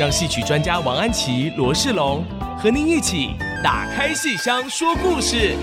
[0.00, 2.24] 让戏曲专家王安琪、罗世龙
[2.56, 3.32] 和您一起
[3.62, 5.54] 打开戏箱说故事。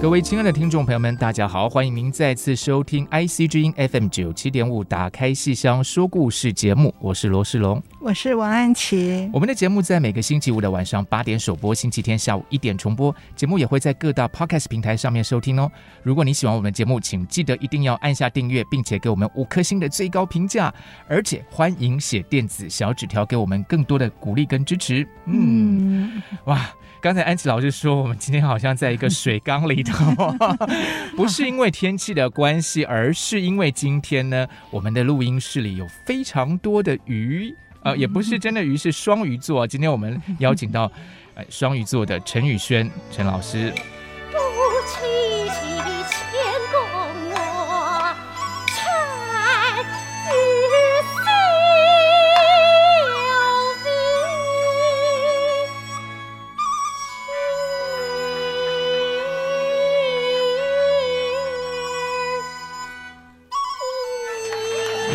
[0.00, 1.68] 各位亲爱的听众朋友们，大家好！
[1.68, 9.28] 欢迎您再次收听 IC 之音 FM 九七点五，打开戏箱说故事节目，我是罗世龙，我是王安琪。
[9.30, 13.14] 我们的节目在每个星期五的晚上八点首播，星期天下午一点重播。
[13.36, 15.70] 节目也会在各大 Podcast 平台上面收听哦。
[16.02, 20.72] 如果你喜欢我们的节目，请记得一定要按下订阅，并且给我们五颗星的最高评价，
[21.06, 25.06] 而且欢迎写电子小纸条给我们更多的鼓励跟支持。
[25.26, 26.70] 嗯，嗯哇。
[27.02, 30.14] 刚才安琪老师说，我们今天好像在一个水缸里头，
[31.16, 39.66] 不是因为天气的关系，而是因为今天呢，我们的录音室里有非常多的鱼，呃，也不是真的鱼，是双鱼座。
[39.66, 40.90] 今天我们 邀请到
[41.34, 43.72] 呃双鱼座的陈宇轩陈老师。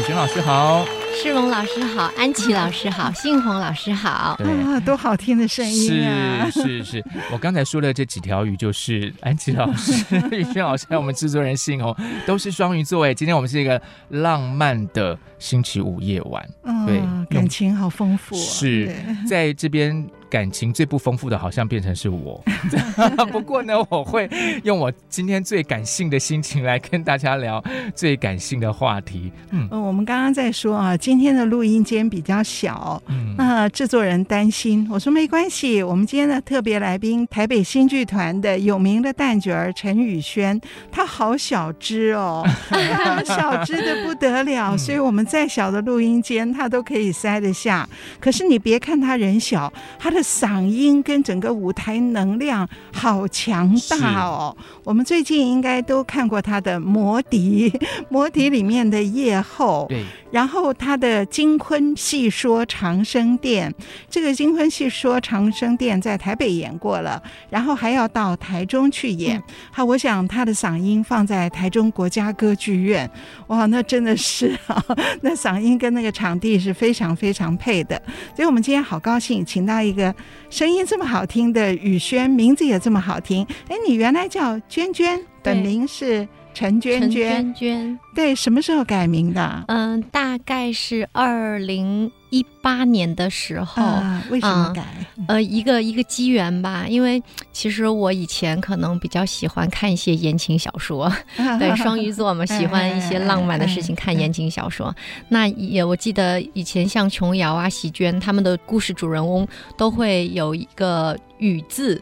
[0.05, 0.85] 陈老师好，
[1.25, 6.47] 世龙老师好，安琪老师好，信红老师好，对啊，多好听的声音啊！
[6.51, 9.91] 是是是， 我刚才说的这几条鱼就是安琪老师、
[10.29, 11.95] 宇轩老师还有我们制作人信红，
[12.27, 13.11] 都是双鱼座哎。
[13.11, 17.01] 今天我们是一个浪漫的星期五夜晚，嗯、对，
[17.35, 18.95] 感情好丰富、啊，是
[19.27, 20.07] 在这边。
[20.29, 22.43] 感情最不丰富的，好像变成是我。
[23.31, 24.29] 不过呢，我会
[24.63, 27.63] 用我今天最感性的心情来跟大家聊
[27.93, 29.31] 最感性的话题。
[29.51, 40.59] 嗯，我们刚刚在说啊，今天的录音间比较小，嗯，那制作人担心，我说没关系，我们今天的特别来宾，台北新剧团的有名的旦角儿陈宇轩，
[40.91, 42.45] 他好小只哦，
[43.25, 47.87] 小只的不得了，所以我们再小的录音间，他都可以塞得下。
[48.19, 54.57] 可是你别看他人小，他的嗓音跟整个舞台能量好强大哦！
[54.83, 57.69] 我们最近应该都看过他的《魔笛》，
[58.09, 63.71] 《魔笛》里面的夜后，对，然后他的《金昆戏说长生殿》，
[64.09, 67.21] 这个《金昆戏说长生殿》在台北演过了，
[67.51, 69.41] 然后还要到台中去演。
[69.71, 73.07] 好，我想他的嗓音放在台中国家歌剧院，
[73.47, 74.83] 哇，那真的是啊，
[75.21, 78.01] 那嗓音跟那个场地是非常非常配的。
[78.35, 80.04] 所以我们今天好高兴，请到一个。
[80.49, 83.45] 声音这么好听的雨轩，名字也这么好听。
[83.69, 87.11] 哎，你原来叫娟娟，本名是陈娟娟。
[87.11, 89.65] 娟娟，对，什么时候改名的？
[89.67, 93.83] 嗯，大概是二零一八年的时候。
[93.83, 94.85] 啊，为什么改？
[95.17, 96.85] 嗯、呃，一个一个机缘吧。
[96.87, 97.21] 因为
[97.51, 101.11] 其实我以前可能比较喜欢看一些言情小说，
[101.59, 104.95] 对，双鱼座嘛，喜欢一些浪漫的事情，看言情小说。
[105.27, 109.45] 那也我记得以前像琼瑶啊、席娟他们的故事主人翁
[109.77, 112.01] 都会有一个雨字。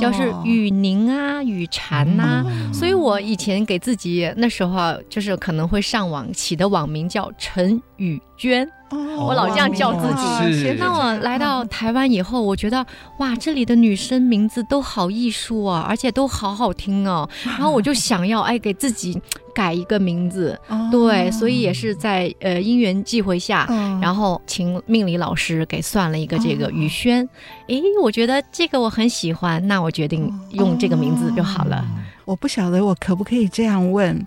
[0.00, 8.68] 就是雨宁啊，雨婵呐，所以我以前给自己那时候就是可能会上网起的网名叫陈雨娟。
[9.16, 10.74] 我老这样叫自己。
[10.78, 12.84] 那我来到台湾以后，我觉得
[13.18, 17.28] 哇，这里的女生名字都好艺术啊，而且都好好听哦。
[17.44, 19.20] 然后我就想要哎，给自己
[19.54, 20.58] 改一个名字。
[20.90, 23.66] 对，所以也是在呃因缘际会下，
[24.00, 27.28] 然后请命理老师给算了一个这个雨轩。
[27.68, 31.84] 哎，我觉得这个我很喜欢，那我决定用这个名字就好了。
[32.24, 34.26] 我不晓得我可不可以这样问。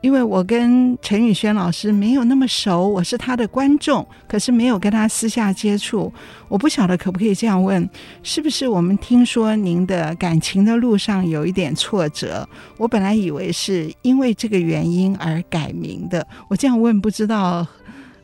[0.00, 6.12] 因为我跟陈宇轩老师没有那么熟，我是他的观众，可是没有跟他私下接触。
[6.48, 7.88] 我不晓得可不可以这样问，
[8.22, 12.48] 是不是我们听说您的感情的路上有一点挫折？
[12.76, 16.24] 我本来以为是因为这个原因而改名的。
[16.48, 17.66] 我这样问，不知道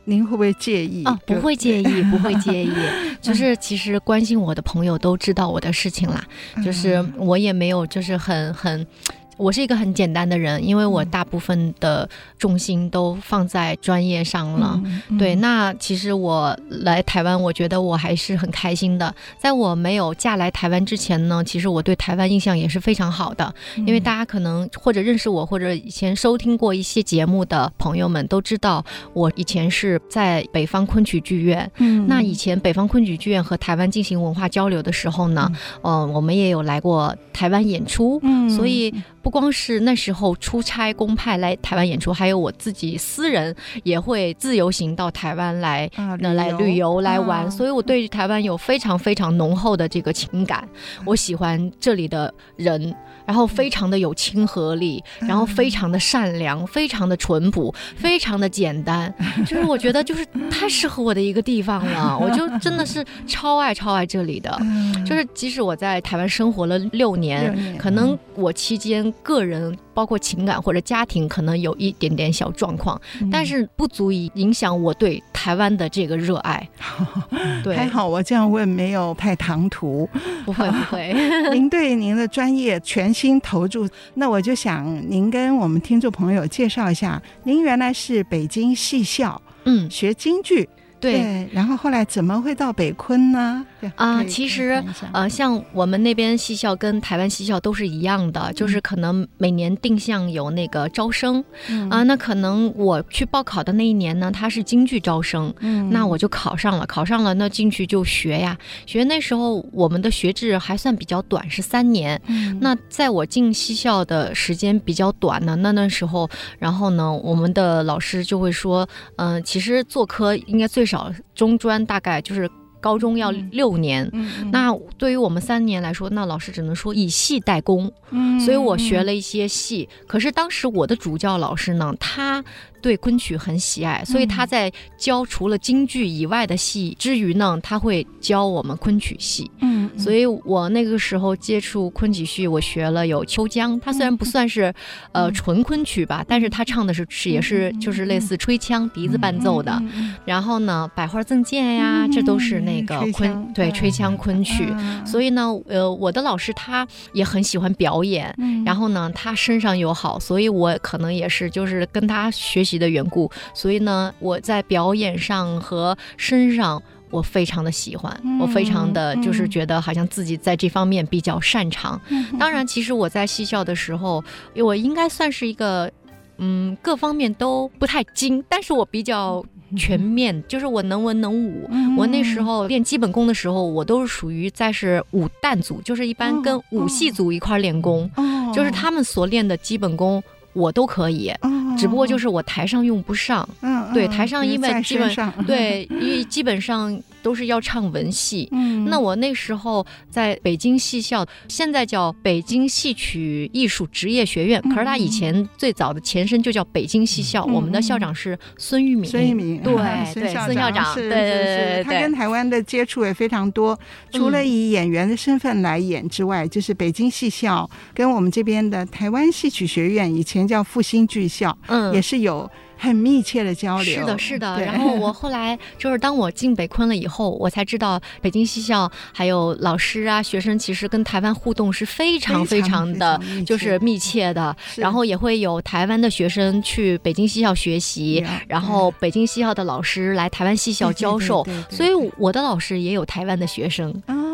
[0.05, 1.03] 您会不会介意？
[1.03, 2.73] 哦，不会介意，不会介意。
[3.21, 6.23] 就是其实关心我的朋友都知道我的事情啦，
[6.63, 8.87] 就是我也没有就是很很。
[9.37, 14.79] 我是一个很简单的人，因为我大部分的重心都放在专业上了。
[14.85, 19.13] 嗯嗯、对，那其实我来台湾，我觉得我还是很开心的。
[19.37, 23.53] 在我没有嫁来台湾之前呢，其实我对台湾印象也是非常好的。
[23.75, 28.83] 因为大家可能或者认识我，或者以前收听过一些节目的朋友们都知道，
[29.13, 31.69] 我以前是在北方昆曲剧院。
[31.77, 35.51] 嗯，那以前北方昆曲剧院和台湾进行文化交流的时候呢，
[35.81, 38.19] 嗯、呃，我们也有来过台湾演出。
[38.23, 38.93] 嗯，所以。
[39.25, 45.89] 不光是那时候出差公派来台湾演出，还有我自己私人也会自由行到台湾来，
[46.19, 50.69] 那、啊，来旅游来玩，啊，所以我对台湾有非常非常浓厚的这个情感。
[51.05, 52.95] 我喜欢这里的人。
[53.25, 59.13] 然后非常的有亲和力，然后非常的善良，非常的淳朴，非常的简单，
[59.45, 64.59] 就是我觉得就是太适合我的一个地方了， 我就真的是超爱超爱这里的，
[65.05, 69.77] 就是即使我在台湾生活了六年，可能我期间个人。
[69.95, 76.69] 包括情感或者家庭可能有一点点小状况，嗯，但是不足以影响我对台湾的这个热爱。
[77.63, 80.05] 对，还好我这样问没有太唐突，
[80.43, 81.15] 不会不会。
[81.53, 90.67] 您对您的专业全心投注，那我就想您跟我们听众朋友介绍一下，您原来是北京戏校，嗯，学京剧。
[90.99, 93.65] 对，对，然后后来怎么会到北昆呢？
[93.95, 94.83] 啊，其实
[95.13, 116.27] 呃，像我们那边戏校跟台湾戏校都是一样的，嗯，就是可能每年定向有那个招生，嗯，啊，那可能我去报考的那一年呢，它是京剧招生，嗯，那我就考上了，考上了，那进去就学呀，学那时候我们的学制还算比较短，是三年，嗯，那在我进戏校的时间比较短呢，那那时候，
[116.57, 118.87] 然后呢，我们的老师就会说，
[119.17, 121.11] 嗯，呃，其实做科应该最少。
[121.33, 122.49] 中专大概就是。
[122.81, 124.07] 高中要六年，
[124.51, 129.89] 那对于我们三年来说，那老师只能说以戏代工，嗯，所以我学了一些戏。
[130.05, 132.45] 可是当时我的主教老师呢，他
[132.85, 139.49] 对昆曲很喜爱，所以他在教除了京剧以外的戏之余呢，他会教我们昆曲戏。
[139.61, 144.71] 嗯，所以我那个时候接触昆曲戏，我学了有《秋江》，他虽然不算是
[145.13, 149.81] 呃纯昆曲吧，但是他唱的是是也是就是类似吹腔笛子伴奏的。
[150.23, 152.75] 然后呢，《百花赠剑》呀，这都是那。
[152.85, 154.71] 个昆对吹腔昆曲，
[155.07, 158.31] 所以呢，呃，我的老师他也很喜欢表演，
[158.63, 171.99] 然后呢，他身上有好，所以我可能也是就是跟他学习的缘故，所以呢，我在表演上和身上我非常的喜欢，我非常的就是觉得好像自己在这方面比较擅长。
[172.39, 174.23] 当然，其实我在戏校的时候，
[174.55, 175.91] 我应该算是一个
[176.37, 179.43] 嗯各方面都不太精，但是我比较。
[179.75, 190.23] 全面就是我能文能武，嗯，我那时候练基本功的时候，我都是属于在是武旦组，就是一般跟武戏组一块练功，哦，就是他们所练的基本功
[190.53, 196.99] 我都可以，哦，只不过就是我台上用不上，嗯，对，台上 因为基本上对，因为基本上。
[197.25, 209.73] 都是要唱文戏，嗯，那我那时候在北京戏校，现在叫北京戏曲艺术职业学院，嗯，可是他以前最早的前身就叫北京戏校，嗯，我们的校长是孙玉敏，孙玉敏，对，
[210.13, 213.75] 对，孙校长，对对对，他跟台湾的接触也非常多，
[214.11, 222.47] 除了以演员的身份来演之外，嗯，就是北京戏校跟我们这边的台湾戏曲学院，以前叫复兴剧校，嗯，也是有。
[222.85, 224.61] 很密切的交流，是的，是的。
[224.61, 234.55] 然后我后来就是当我进北昆了以后，我才知道北京西校还有老师啊、学生，其实跟台湾互动是非常非常的，就是密切的。
[234.75, 243.91] 然后也会有台湾的学生去北京西校学习，然后北京西校的老师来台湾西校教授，所以我的老师也有台湾的学生。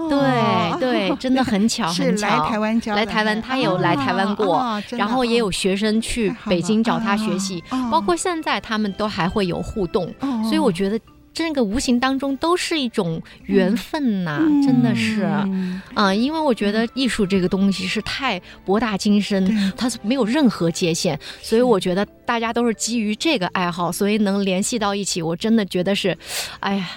[0.09, 2.27] 对对， 真的很巧很巧。
[2.27, 10.99] 来台湾教，来台湾他有来台湾过，然后也有学生去北京找他学习，包括现在他们都还会有互动，所以我觉得
[11.33, 15.21] 这个无形当中都是一种缘分呐，真的是。
[15.93, 26.17] 啊，因为我觉得艺术这个东西是太博大精深，它是没有任何界限，所以我觉得大家都是基于这个爱好，所以能联系到一起，我真的觉得是，
[26.59, 26.89] 哎呀。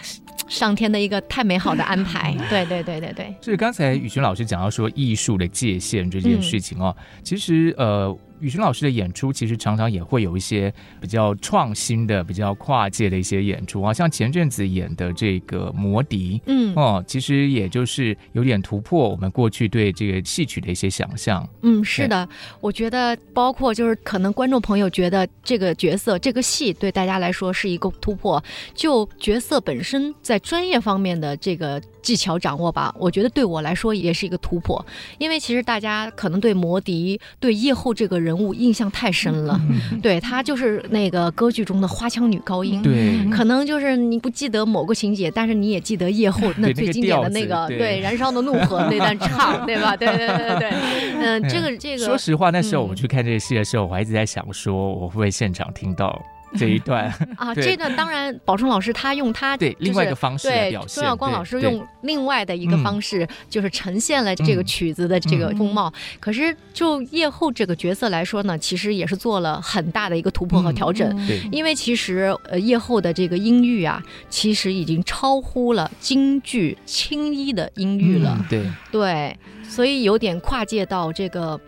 [0.46, 3.34] 上天的一个太美好的安排，对对对对对。
[3.40, 8.14] 就是刚才雨荨老师讲到说艺术的界限这件事情哦，嗯、其实呃。
[8.40, 21.48] 雨荨老师的演出其实常常也会有一些比较创新的、比较跨界的一些演出啊，像前阵子演的这个《魔笛》，嗯哦，其实也就是有点突破我们过去对这个戏曲的一些想象。
[21.62, 22.28] 嗯，是的，
[22.60, 28.42] 我觉得包括就是可能观众朋友觉得这个角色、这个戏对大家来说是一个突破，
[28.74, 31.80] 就角色本身在专业方面的这个。
[32.04, 34.84] 技巧掌握吧，我觉得对我来说也是一个突破，
[35.16, 39.58] 因为其实大家可能对魔笛、对叶后这个人物印象太深了，
[39.90, 49.96] 嗯、 对她就是那个歌剧中的花腔女高音，对，可能就是你不记得某个情节，但是你也记得叶后那最经典的那个，对，对，燃烧的怒火那段 唱，对吧？
[49.96, 50.70] 对对对对对，
[51.18, 56.20] 嗯、呃，这个这个，说实话，那时候我们去看这个戏的时候，嗯、我还一直在想说，我会不会现场听到。
[56.58, 57.12] 这一段。
[57.36, 65.92] 啊，这段当然，宝春老师他用他对另外一个方式对，钟耀光老师用另外的一个方式，就是呈现了这个曲子的这个风貌。
[66.20, 71.14] 可是就叶后这个角色来说呢，其实也是做了很大的一个突破和调整。
[71.26, 78.44] 对，因为其实呃叶后的这个音域啊，其实已经超乎了京剧青衣的音域了。
[78.48, 78.64] 对。
[78.92, 81.60] 对，所以有点跨界到这个。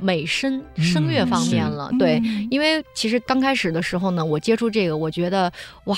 [0.00, 5.52] 美声声乐方面了，嗯、对，因为其实刚开始的时候呢，我接触这个，我觉得
[5.84, 5.96] 哇。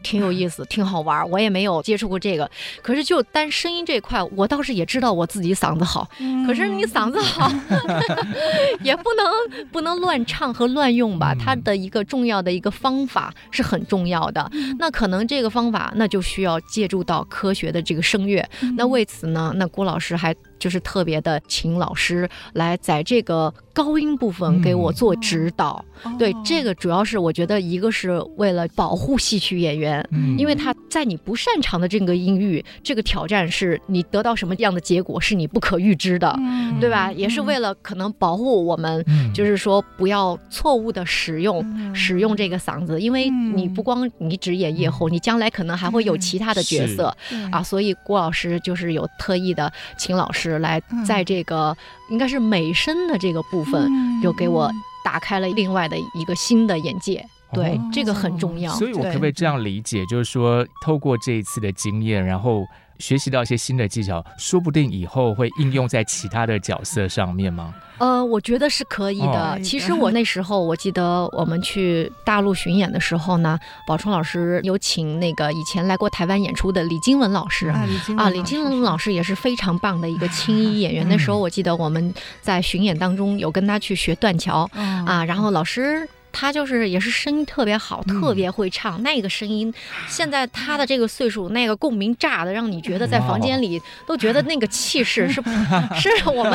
[0.00, 1.28] 挺有意思， 挺好玩。
[1.28, 2.48] 我也没有接触过这个，
[2.82, 6.08] 可是就单声音这块，我倒是也知道我自己嗓子好。
[6.20, 7.50] 嗯、可是你嗓子好，
[8.80, 11.34] 也不能不能乱唱和乱用吧？
[11.34, 14.48] 它的一个重要的一个方法是很重要的。
[14.52, 18.48] 嗯、那可能这个方法，那就需要借助到科学的这个声乐。
[18.62, 25.84] 嗯、那为此呢，那郭老师还就是特别的请老师来在这个高音部分给我做指导。
[26.04, 30.06] 嗯、对，这个主要是我觉得一个是为了保护戏曲演员。
[30.12, 37.10] 嗯，因为他在你不擅长的这个音域，这个挑战是你得到什么样的结果是你不可预知的，嗯、对吧？
[37.12, 47.62] 也是为了可能保护我们，嗯、就是说不要错误的使用、嗯、使用这个嗓子，因为你不光你只演叶后，你将来可能还会有其他的角色、嗯、啊。
[47.62, 51.76] 所以郭老师就是有特意的请老师来在这个
[52.08, 53.90] 应该是美声的这个部分，
[54.22, 54.70] 又给我
[55.04, 57.22] 打开了另外的一个新的眼界。
[57.52, 58.70] 对，哦、这个很重要。
[58.74, 62.62] 所以，我可不可以这样理解，就是说，透过这一次的经验，然后
[62.98, 67.74] 学习到一些新的技巧，说不定以后会应用在其他的角色上面吗？
[67.98, 69.56] 呃，我觉得是可以的。
[69.56, 77.84] 哦、其实我那时候，我记得我们去大陆巡演的时候呢，宝春老师有请那个以前来过台湾演出的李金文老师啊，
[78.16, 81.04] 啊，李金文老师也是非常棒的一个青衣演员。
[81.04, 86.08] 啊、那时候我记得我们在巡演当中有跟他去学断桥、嗯、啊，然后老师。
[86.32, 89.02] 他就是也是声音特别好，特别会唱。
[89.02, 89.72] 那个声音，
[90.08, 95.42] 现在他的这个岁数，那个共鸣炸的，让你觉得在房间里都觉得那个气势是
[95.98, 96.52] 是我们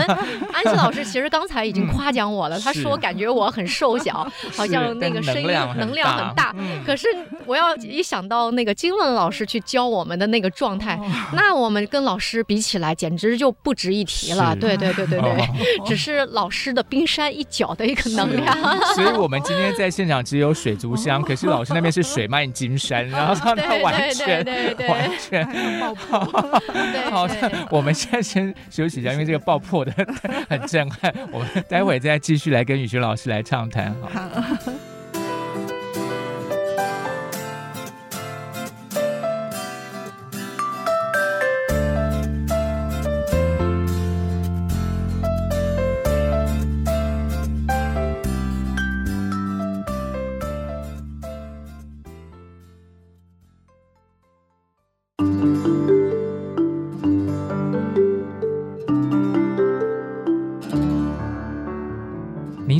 [0.53, 1.03] 安琪老师。
[1.03, 4.25] 其实刚才已经夸奖我了，他说感觉我很瘦小，
[4.55, 6.55] 好像那个声音能量很大。
[6.85, 7.07] 可是
[7.45, 10.99] 我要一想到那个金文老师去教我们的那个状态，
[11.33, 14.55] 那我们跟老师比起来，简直就不值一提了。
[14.55, 15.49] 对对对对对，
[15.85, 18.55] 只是老师的冰山一角的一个能量。
[18.95, 19.62] 所以我们今天。
[19.63, 24.45] 因为在现场只有水族箱，可是老师那边是水漫金山，然后他们完全
[24.89, 25.47] 完全
[25.79, 26.19] 爆破。
[27.09, 27.25] 好，
[27.71, 29.93] 我们现在先休息一下，因为这个爆破的
[30.49, 31.13] 很震撼。
[31.31, 33.95] 我们待会再继续来跟宇轩老师来畅谈。
[34.01, 34.73] 好。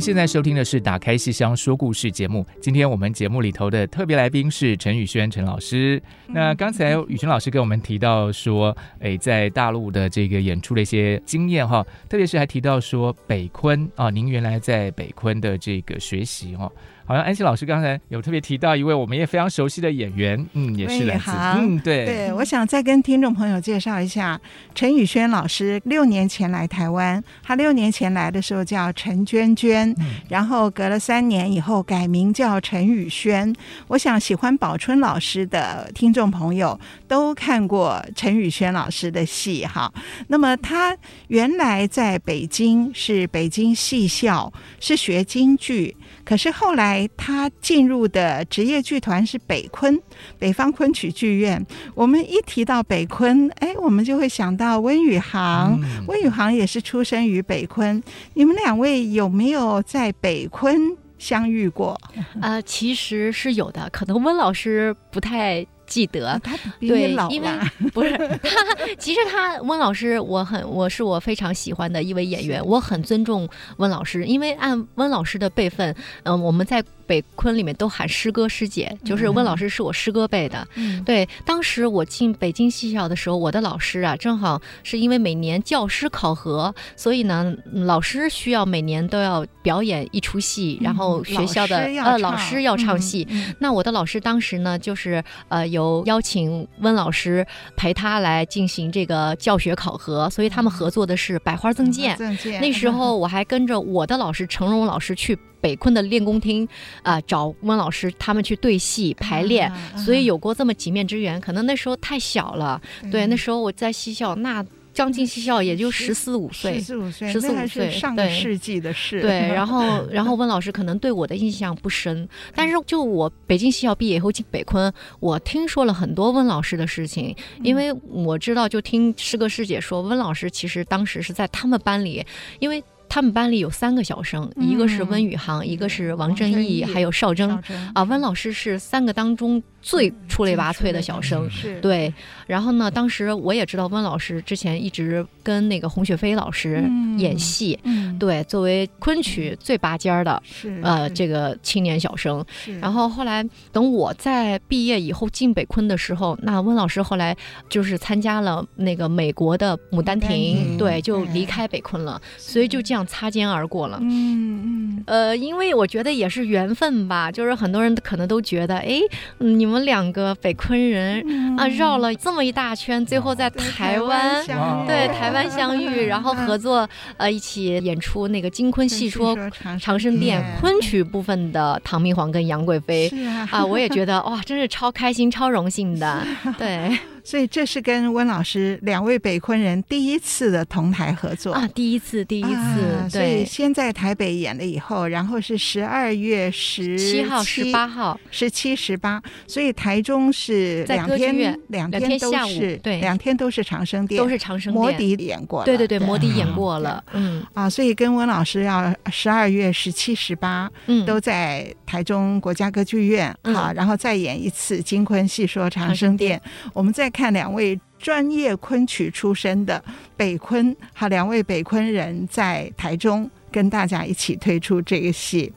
[0.04, 2.46] 现在收听的是《打开戏箱说故事》节目。
[2.60, 6.02] 今天我们节目里头的特别来宾是陈宇轩陈老师。
[6.26, 16.70] 那刚才宇轩老师跟我们提到说，诶，在大陆的这个演出的一些经验哈，特别是还提到说北昆啊，您原来在北昆的这个学习哈。
[17.06, 24.40] 好像安琪老师刚才有特别提到一位我们也非常熟悉的演员，嗯，也是来自，嗯，对，对，我想再跟听众朋友介绍一下
[24.74, 25.80] 陈宇轩老师。
[25.84, 33.54] 六年前来台湾，他六年前来的时候叫陈娟娟，嗯、然后隔了三年以后改名叫陈宇轩。
[33.88, 39.92] 我想喜欢宝春老师的听众朋友都看过陈宇轩老师的戏哈。
[40.28, 40.96] 那么他
[41.28, 45.94] 原来在北京是北京戏校，是学京剧。
[46.24, 50.00] 可是后来他进入的职业剧团是北昆，
[50.38, 51.64] 北方昆曲剧院。
[51.94, 55.78] 我们一提到北昆，哎，我们就会想到温宇航。
[55.82, 58.02] 嗯、温宇航也是出生于北昆。
[58.34, 62.00] 你们两位有没有在北昆相遇过？
[62.40, 65.66] 呃，其实是有的，可能温老师不太。
[65.86, 67.48] 记得，啊、他比你老，对，因为
[67.92, 73.48] 不是他，其实他温老师，我很我是我非常喜欢的一位演员，我很尊重
[73.78, 75.90] 温老师，因为按温老师的辈分，
[76.22, 80.66] 嗯、呃，我们在北昆里面都喊师哥师姐，就是温老师是我师哥辈的。
[80.74, 93.28] 嗯，对，当时我进北京戏校的时候，我的老师啊，正好是因为每年教师考核，所以呢，老师需要每年都要表演一出戏，然后学校的呃老师要唱戏。
[93.58, 102.16] 那我的老师当时呢，就是呃有邀请温老师陪他来进行这个教学考核，所以他们合作的是《百花赠剑》。
[102.60, 105.38] 那时候我还跟着我的老师程荣老师去。
[105.64, 106.68] 北昆的练功厅，
[107.02, 111.40] 啊、呃，找温老师他们去对戏排练，所以有过这么几面之缘。
[111.40, 114.62] 可能那时候太小了，嗯、对，那时候我在戏校，那
[114.94, 119.20] 刚进戏校也就十四五岁，十四五岁，十四五岁，上个世纪的事。
[119.20, 132.24] 对，对，然后， 然后温老师可能对我的印象不深，但是就我北京戏校毕业以后进北昆，我听说了很多温老师的事情，因为我知道，就听师哥师姐说，温老师其实当时是在他们班里，
[132.60, 132.82] 因为。
[133.14, 137.48] 他们班里有三个小生，嗯、一个是温宇航，一个是王振义，还有邵征。
[137.94, 141.48] 啊，温老师是三个当中最出类拔萃的小生。
[141.48, 141.80] 是。
[141.80, 142.12] 对。
[142.48, 146.84] 然后呢，当时我也知道温老师之前一直跟那个洪雪飞老师
[147.16, 150.42] 演戏，嗯、对，作为昆曲最拔尖的，
[150.82, 152.44] 呃这个青年小生。
[152.80, 157.36] 然后后来等我在毕业以后进北昆的时候，那温老师后来
[157.68, 160.28] 就是参加了那个美国的《牡丹亭》
[160.70, 163.98] 丹，对，就离开北昆了，所以就这样擦肩而过了。
[164.00, 169.00] 嗯嗯，呃，因为我觉得也是缘分吧，就是很多人可能都觉得，哎，
[169.38, 172.44] 你们两个北昆人啊，绕了这么。
[172.44, 174.44] 一大圈，最后在台湾
[174.86, 179.34] 对台湾相遇，然后合作呃一起演出那个金昆戏说
[179.80, 183.10] 长生殿昆曲部分的唐明皇跟杨贵妃。
[183.50, 186.22] 啊，我也觉得哇，真是超开心、超荣幸的，
[186.58, 186.98] 对。
[187.24, 191.54] 所以这是跟温老师两位北昆人第一次的同台合作。
[191.54, 193.08] 啊，第一次，第一次。
[193.08, 204.82] 所以先在台北演了以后，然后是十二月十七号、十八号、十七、十八，所以台中是两天，两天都是对，两天都是长生殿，都是长生殿。
[204.82, 207.42] 魔笛演过了，对对对，摩笛演过了，嗯。
[207.54, 216.38] 啊，所以跟温老师要十二月十七、十八，嗯，都在台中国家歌剧院啊，然后再演一次金昆戏说长生殿，
[216.74, 217.10] 我们再。
[217.14, 219.82] 看两位专业昆曲出身的
[220.16, 225.50] 北昆，好，两位北昆人在台中跟大家一起推出这个戏。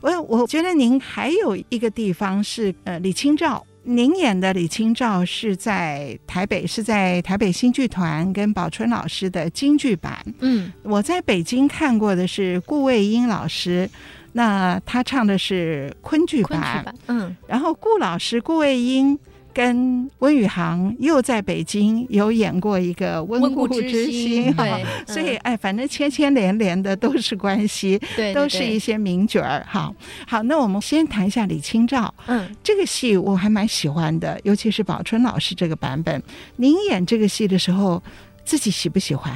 [0.00, 10.24] 我我觉得您还有一个地方是呃李清照，您演的李清照是在台北，是在台北新剧团跟宝春老师的京剧版。
[10.38, 13.90] 嗯，我在北京看过的是顾魏英老师，
[14.32, 16.60] 那他唱的是昆剧版。
[16.60, 19.18] 昆剧版，嗯，然后顾老师顾魏英。
[19.54, 29.64] 跟温宇航又在北京有演过一个《温故知新》，哈， 所以哎，反正牵牵连连的都是关系，对，都是一些名角儿。
[29.68, 29.92] 哈，
[30.26, 32.12] 好，那我们先谈一下李清照。
[32.26, 36.22] 嗯，这个戏我还蛮喜欢的，尤其是宝春老师这个版本。
[36.56, 38.02] 您演这个戏的时候，
[38.44, 39.32] 自己喜不喜欢？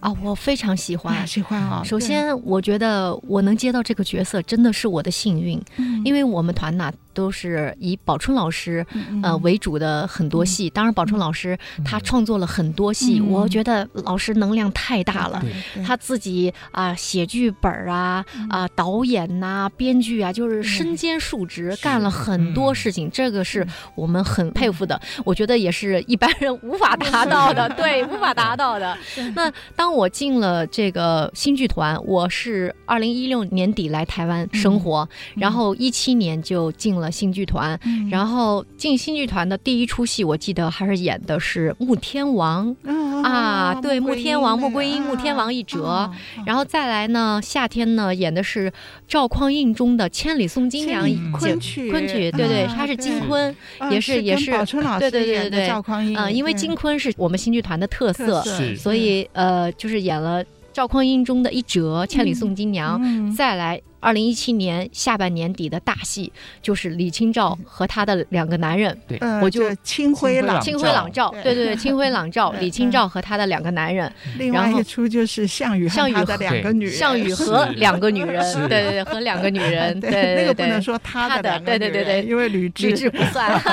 [0.00, 1.82] 啊，我非常喜欢，喜欢啊！
[1.82, 5.58] 首先，我觉得我能接到这个角色，真的是我的幸运，
[6.04, 6.92] 因为我们团呢。
[7.14, 8.84] 都是以宝春老师
[9.22, 15.42] 呃为主的很多戏，当然宝春老师他创作了很多戏，我觉得老师能量太大了，
[15.86, 28.96] 他自己啊写剧本啊啊导演呐编剧啊，就是身兼数职，干了很多事情，这个是我们很佩服的，我觉得也是一般人无法达到的， 对，无法达到的。
[29.36, 37.03] 那当我进了这个新剧团，我是二零一六年底来台湾生活，然后一七年就进了。
[37.10, 37.78] 新剧团，
[38.10, 42.74] 然后进新剧团的第一出戏，我记得还是演的是《穆天王》
[43.22, 46.10] 啊，对，《穆天王》穆桂英，《穆天王》一折，
[46.46, 48.72] 然后再来呢，夏天呢演的是
[49.08, 53.54] 赵匡胤中的《千里送金娘》昆曲，昆曲，对对，他是金昆，
[53.90, 54.50] 也是也是，
[54.98, 58.42] 对对对对对，赵匡胤，嗯，因为金昆是我们新剧团的特色，
[58.76, 63.00] 所以呃，就是演了赵匡胤中的一折《千里送金娘》，
[63.34, 63.80] 再来。
[64.04, 83.50] 二零一七年下半年底的大戏就是李清照和他的两个男人，对，我就清辉朗青灰朗照，对对对，清灰朗照，李清照和他的两个男人，另外一出就是项羽项羽的两个女人，项羽和两个女人，对对对，和两个女人，对那个不能说他的，对对对对，因为吕雉吕雉不算。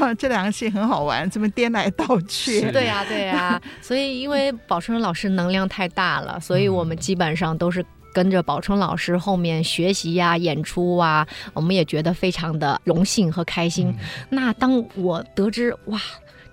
[0.00, 7.84] 哇，这两个戏很好玩，这么颠来倒去，对呀 对呀，所以因为宝春老师能量太大了，所以我们基本上都是。
[8.18, 13.86] 跟着宝春老师后面学习呀、演出啊，我们也觉得非常的荣幸和开心。
[13.90, 13.96] 嗯、
[14.28, 16.00] 那当我得知哇，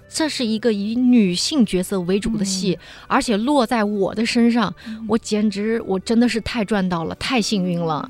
[0.07, 8.07] 这是一个以女性角色为主的戏，嗯、而且落在我的身上，嗯、我简直我真的是太赚到了，太幸运了。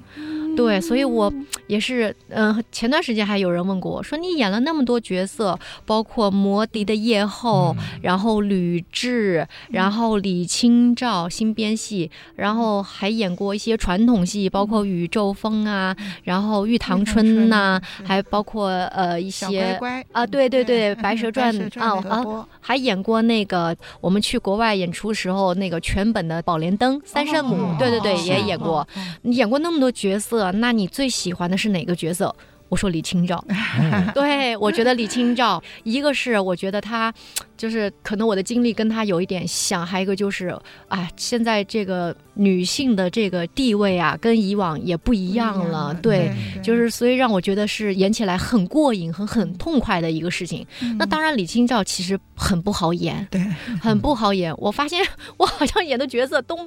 [0.56, 1.32] 对，所以我
[1.68, 28.88] 也是，嗯、呃，前段时间还有人问过我说，你演了那么多角色，包括魔笛的夜后，嗯、然后吕雉，然后李清照新编戏，然后还演过一些传统戏，包括宇宙风啊，然后玉堂春呐、啊，还包括呃一些乖乖啊，对对对，白蛇 传啊啊，还演过那个我们去国外演出时候那个全本的宝莲灯三圣母，哦、对对对，也演过，
[29.24, 30.45] 你演过那么多角色。
[30.52, 32.36] 那你最喜欢的是哪个角色？
[32.68, 33.44] 我说李清照。
[34.16, 37.14] 对，我觉得李清照，一个是我觉得她。
[37.56, 40.48] 就是可能我的经历跟她有一点像，还有一个就是
[40.90, 45.98] 啊，现在这个女性的这个地位啊，跟以往也不一样了。
[46.02, 50.68] 对，对，就是所以让我觉得是演起来很过瘾、很很痛快的一个事情。
[50.82, 53.42] 嗯、那当然，李清照其实很不好演，对，
[53.82, 54.54] 很不好演。
[54.58, 55.02] 我发现
[55.38, 56.58] 我好像演的角色都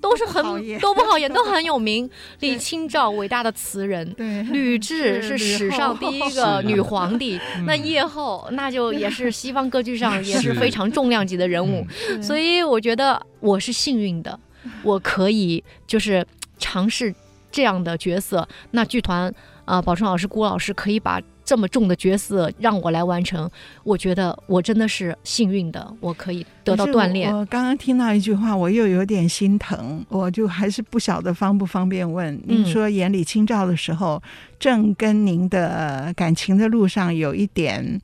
[0.00, 0.42] 都是很
[0.80, 2.08] 都不好演，都很有名。
[2.40, 7.38] 李清照伟大的词人，对，吕雉是史上第一个女皇帝。
[7.66, 10.38] 那叶后那就也是西方歌剧上也。
[10.38, 11.84] 是非常重量级的人物，
[12.22, 14.38] 所以我觉得我是幸运的，
[14.82, 16.26] 我可以就是
[16.58, 17.14] 尝试
[17.50, 18.46] 这样的角色。
[18.70, 19.32] 那剧团
[19.64, 23.50] 啊，宝春老师、郭老师可以把这么重的角色让我来完成，
[23.82, 27.34] 我觉得我真的是幸运的，我可以得到锻炼。
[27.34, 32.38] 我刚刚听到一句话，我又有点心疼，我就还是不晓得方不方便问。
[32.46, 34.22] 您说演李清照的时候，
[34.58, 38.00] 正跟您的感情的路上有一点。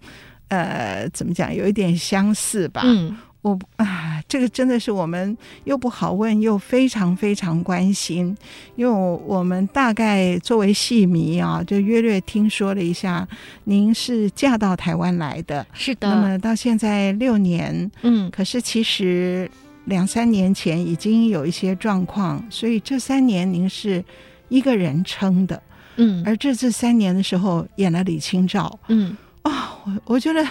[0.48, 1.53] 呃，怎么讲？
[1.53, 2.83] 有一点相似吧。
[2.85, 8.35] 嗯，我啊，这个真的是我们又不好问，又非常非常关心，
[8.75, 13.29] 因为我我们大概作为戏迷啊，就约略听说了一下，
[13.65, 16.09] 您是嫁到台湾来的，是的。
[16.09, 19.51] 那么到现在六年，嗯，可是其实
[19.85, 24.03] 两三年前已经有一些状况，所以这三年您是
[24.49, 25.63] 一个人撑的，
[25.97, 29.15] 嗯，而这这三年的时候演了李清照，嗯。
[29.43, 30.43] 啊、哦，我我觉得，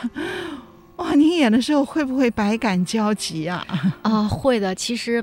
[1.04, 3.66] 哇，您演的时候会不会百感交集啊？
[4.04, 4.74] 啊，会的。
[4.74, 5.22] 其实，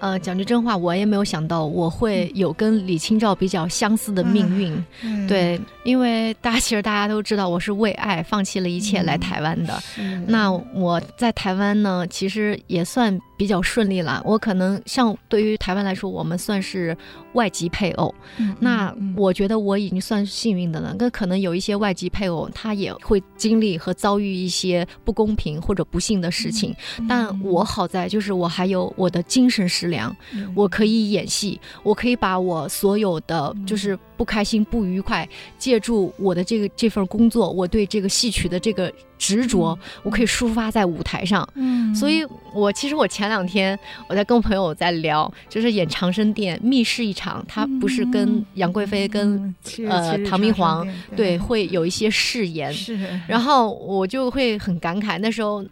[0.00, 4.84] 呃，讲句真话，我也没有想到我会有跟李清照比较相似的命运。
[5.02, 9.80] 嗯、对，因为大家其实大家都知道，我是为爱放弃了一切来台湾的。
[9.98, 13.16] 嗯、那我在台湾呢，其实也算。
[13.36, 16.96] 比较顺利了，我可能像对于台湾来说，我们算是
[17.32, 18.14] 外籍配偶。
[18.38, 20.94] 嗯、那我觉得我已经算幸运的了。
[20.98, 26.74] 那可能有一些外籍配偶，他也会经历和遭遇一些不公平或者不幸的事情。
[26.98, 38.92] 嗯、但我好在就是我还有我的精神食粮，嗯、我可以演戏，我可以把我所有的就是不开心、不愉快，借助我的这个这份工作，我对这个戏曲的这个。
[39.16, 41.48] 执着，我可以抒发在舞台上。
[41.54, 49.54] 嗯，所以我其实我前两天我在跟朋友在聊，就是演《长生殿》密室一场，他不是跟杨贵妃跟
[49.88, 55.64] 呃唐明皇对会有一些誓言，是，然后我就会很感慨那时候。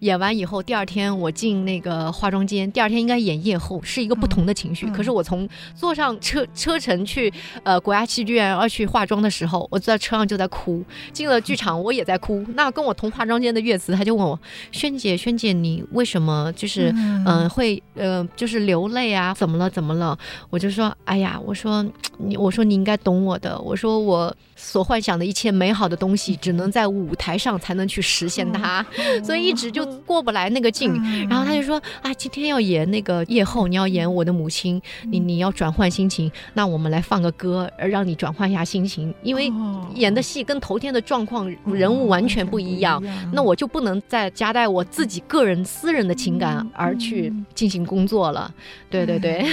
[0.00, 4.86] 演完以后，第二天我进那个化妆间，第二天应该演夜后，是一个不同的情绪。
[4.90, 7.32] 可是我从坐上车车程去
[7.62, 10.84] 呃国家戏剧院要去化妆的时候，我坐在车上就在哭。
[11.12, 12.44] 进了剧场我也在哭。
[12.54, 14.38] 那跟我同化妆间的月慈他就问我
[14.70, 19.32] ：“萱姐，萱姐，你为什么就是嗯、呃、会呃就是流泪啊？
[19.32, 19.70] 怎么了？
[19.70, 20.18] 怎么了？”
[20.50, 21.84] 我就说：“哎呀，我说
[22.18, 23.58] 你，我说你应该懂我的。
[23.60, 30.92] 我说我所幻想的一切美好的东西，只能在舞台上才能去实现它，嗯、所以一直就。”过不来那个劲，
[31.28, 39.52] 然后他就说啊，今天要演那个夜后，你要演我的母亲，你你要转换心情，那我们来放个歌，让你转换一下心情，因为
[39.94, 48.52] 演的戏跟头天的状况人物完全不一样，那我就不能再夹带我自己个人私人的情感而去进行工作了。
[48.88, 49.44] 对对对，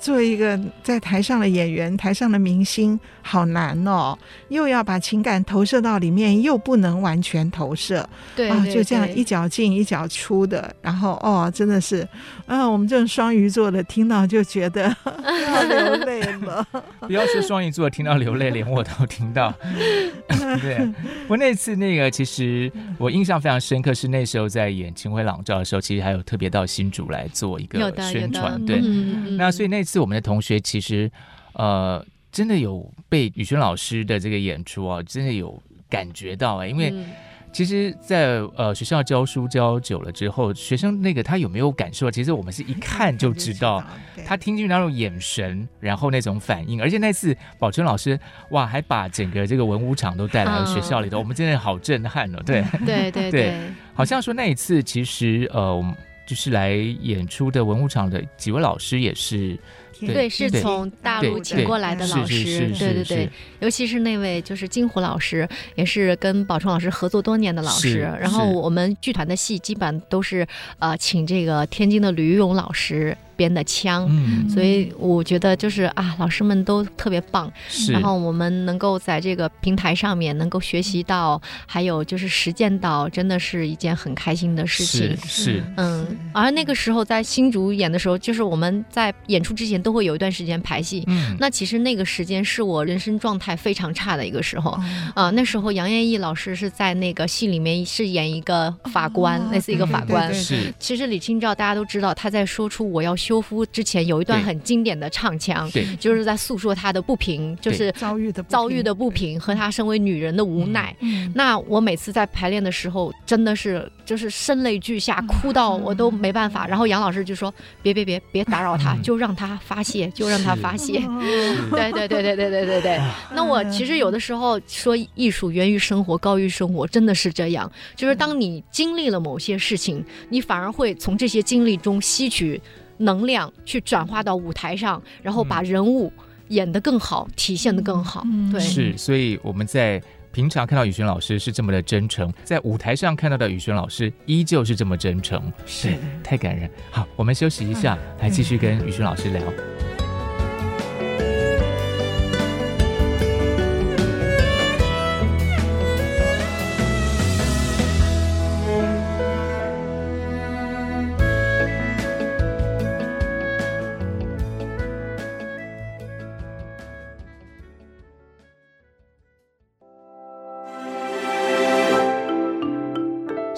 [0.00, 4.11] 作为一个在台上的演员，台上的明星，好难哦，
[4.48, 9.42] 又要把情感投射到里面，又不能完全投射，对啊，就这样一脚。
[9.52, 12.08] 进一脚出的，然后哦，真的是，
[12.46, 16.66] 啊，我们这种双鱼座的听到就觉得 要流泪了。
[17.06, 19.52] 不要说双鱼座听到流泪，连我都听到。
[20.62, 20.88] 对，
[21.28, 28.64] 我那次那个，其实我印象非常深刻，是那时候在演《秦晖朗照》的时候，其实还有特别到新竹来做一个宣传。
[28.64, 31.10] 对，嗯、那所以那次我们的同学其实
[31.54, 36.90] 呃，真的有被宇轩老师的这个演出啊，真的有感觉到啊、欸，因为。
[36.90, 37.06] 嗯
[37.54, 42.10] 其实在，在呃学校教书教久了之后，学生那个他有没有感受？
[42.10, 43.84] 其实我们是一看就知道，
[44.24, 46.80] 他听进去那种眼神，然后那种反应。
[46.80, 48.18] 而且那次宝春老师
[48.52, 52.42] 哇，还把整个这个文武场都带来了学校里头，我们真的好震撼哦。
[52.46, 53.54] 对， 对对 对，
[53.92, 55.94] 好像说那一次其实呃
[56.26, 59.58] 就是来演出的文武场的几位老师也是。
[60.06, 68.00] 对，对，是从大陆请过来的老师，对对对，尤其是那位就是金虎老师，也是跟宝春老师合作多年的老师。
[68.20, 70.46] 然后我们剧团的戏基本都是
[70.78, 73.16] 呃请这个天津的吕玉荣老师。
[73.42, 77.90] 编的枪，嗯，所以我觉得就是啊，老师们都特别棒，是。
[77.90, 85.16] 然后我们能够在这个平台上面能够学习到，还有就是实践到，真的是一件很开心的事情。
[85.16, 86.06] 是，是嗯。
[86.32, 91.02] 而那个时候在新竹演的时候，就是我们在演出之前都会有一段时间排戏。
[91.08, 91.34] 嗯。
[91.40, 94.78] 那其实那个时间是我人生状态非常差的一个时候，
[95.16, 100.32] 啊、那时候杨艳义老师是在那个戏里面是演一个法官，哦、类似一个法官。
[100.32, 100.72] 是。
[100.78, 110.94] 其实李清照大家都知道，他在说出我要修夫之前有一段很经典的唱腔，对，就是在诉说他的不平，就是遭遇的遭遇的不平和他身为女人的无奈。
[111.34, 116.66] 那我每次在排练的时候，真的是就是声泪俱下，哭到我都没办法。
[116.66, 121.00] 然后杨老师就说：“别别别别打扰他，就让他发泄，就让他发泄。
[121.70, 123.00] ”对对对对对对对对。
[123.34, 127.70] 那我其实有的时候说，艺术源于生活，高于生活，真的是这样。
[127.96, 132.60] 就是当你经历了某些事情，你反而会从这些经历中吸取。
[132.98, 136.12] 能量去转化到舞台上，然后把人物
[136.48, 138.24] 演得更好，嗯、体现得更好。
[138.50, 140.02] 对，是，所以我们在
[140.32, 146.70] 平常看到宇轩老师是这么的真诚，在舞台上看到的宇轩老师依旧是这么真诚，是太感人。
[146.90, 149.42] 好，我们休息一下，来继续跟宇轩老师聊。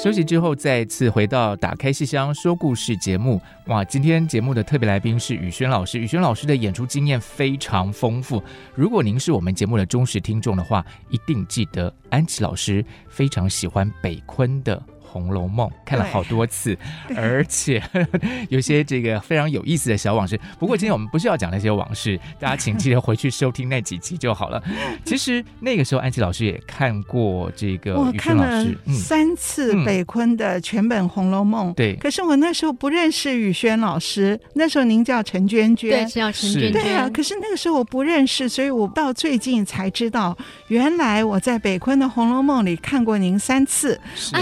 [0.05, 3.41] 休息之后，再次回到《打开戏箱说故事》节目。
[3.69, 5.99] 哇，今天节目的特别来宾是宇轩老师。
[5.99, 8.43] 宇轩老师的演出经验非常丰富。
[8.75, 14.77] 如果您是我们节目的忠实听众的话，一定记得安琪老师非常喜欢北昆的。
[15.15, 16.77] 《红楼梦》看了好多次，
[17.17, 17.81] 而且
[18.51, 20.37] 有些这个非常有意思的小往事。
[20.59, 24.61] 不过今天我们不是要讲那些往事，大家请记得回去收听那几集就好了。
[25.07, 31.71] 其实那个时候安琪老师也看过这个，我看了三次北昆的全本《红楼梦》。
[31.75, 36.73] 对，可是我那时候不认识宇轩老师，那时候您叫陈娟娟，对，叫陈娟娟。
[36.73, 44.01] 对啊，可是那个时候我不认识，所以我到最近才知道，原来我在北昆的《红楼梦》里看过您三次。
[44.17, 44.35] 是。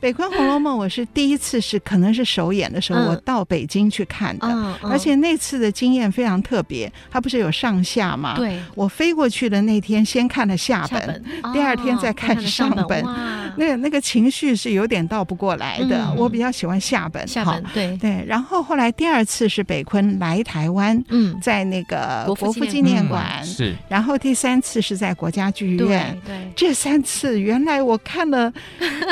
[0.00, 4.46] 北昆《红楼梦》，我是第一次是可能是首演的时候，我到北京去看的，
[4.82, 6.90] 而且那次的经验非常特别。
[7.10, 8.34] 它不是有上下吗？
[8.34, 16.12] 对，我飞过去的那天先看了下本，第二天再看上本，那个那个情绪是有点倒不过来的。
[16.16, 17.96] 我比较喜欢下本，下本对。
[17.98, 18.24] 对。
[18.26, 28.52] 然后后来第二次是北昆来台湾，嗯，在那个国父纪念馆是，然后第三次是在国家剧院，对，这三次原来我看了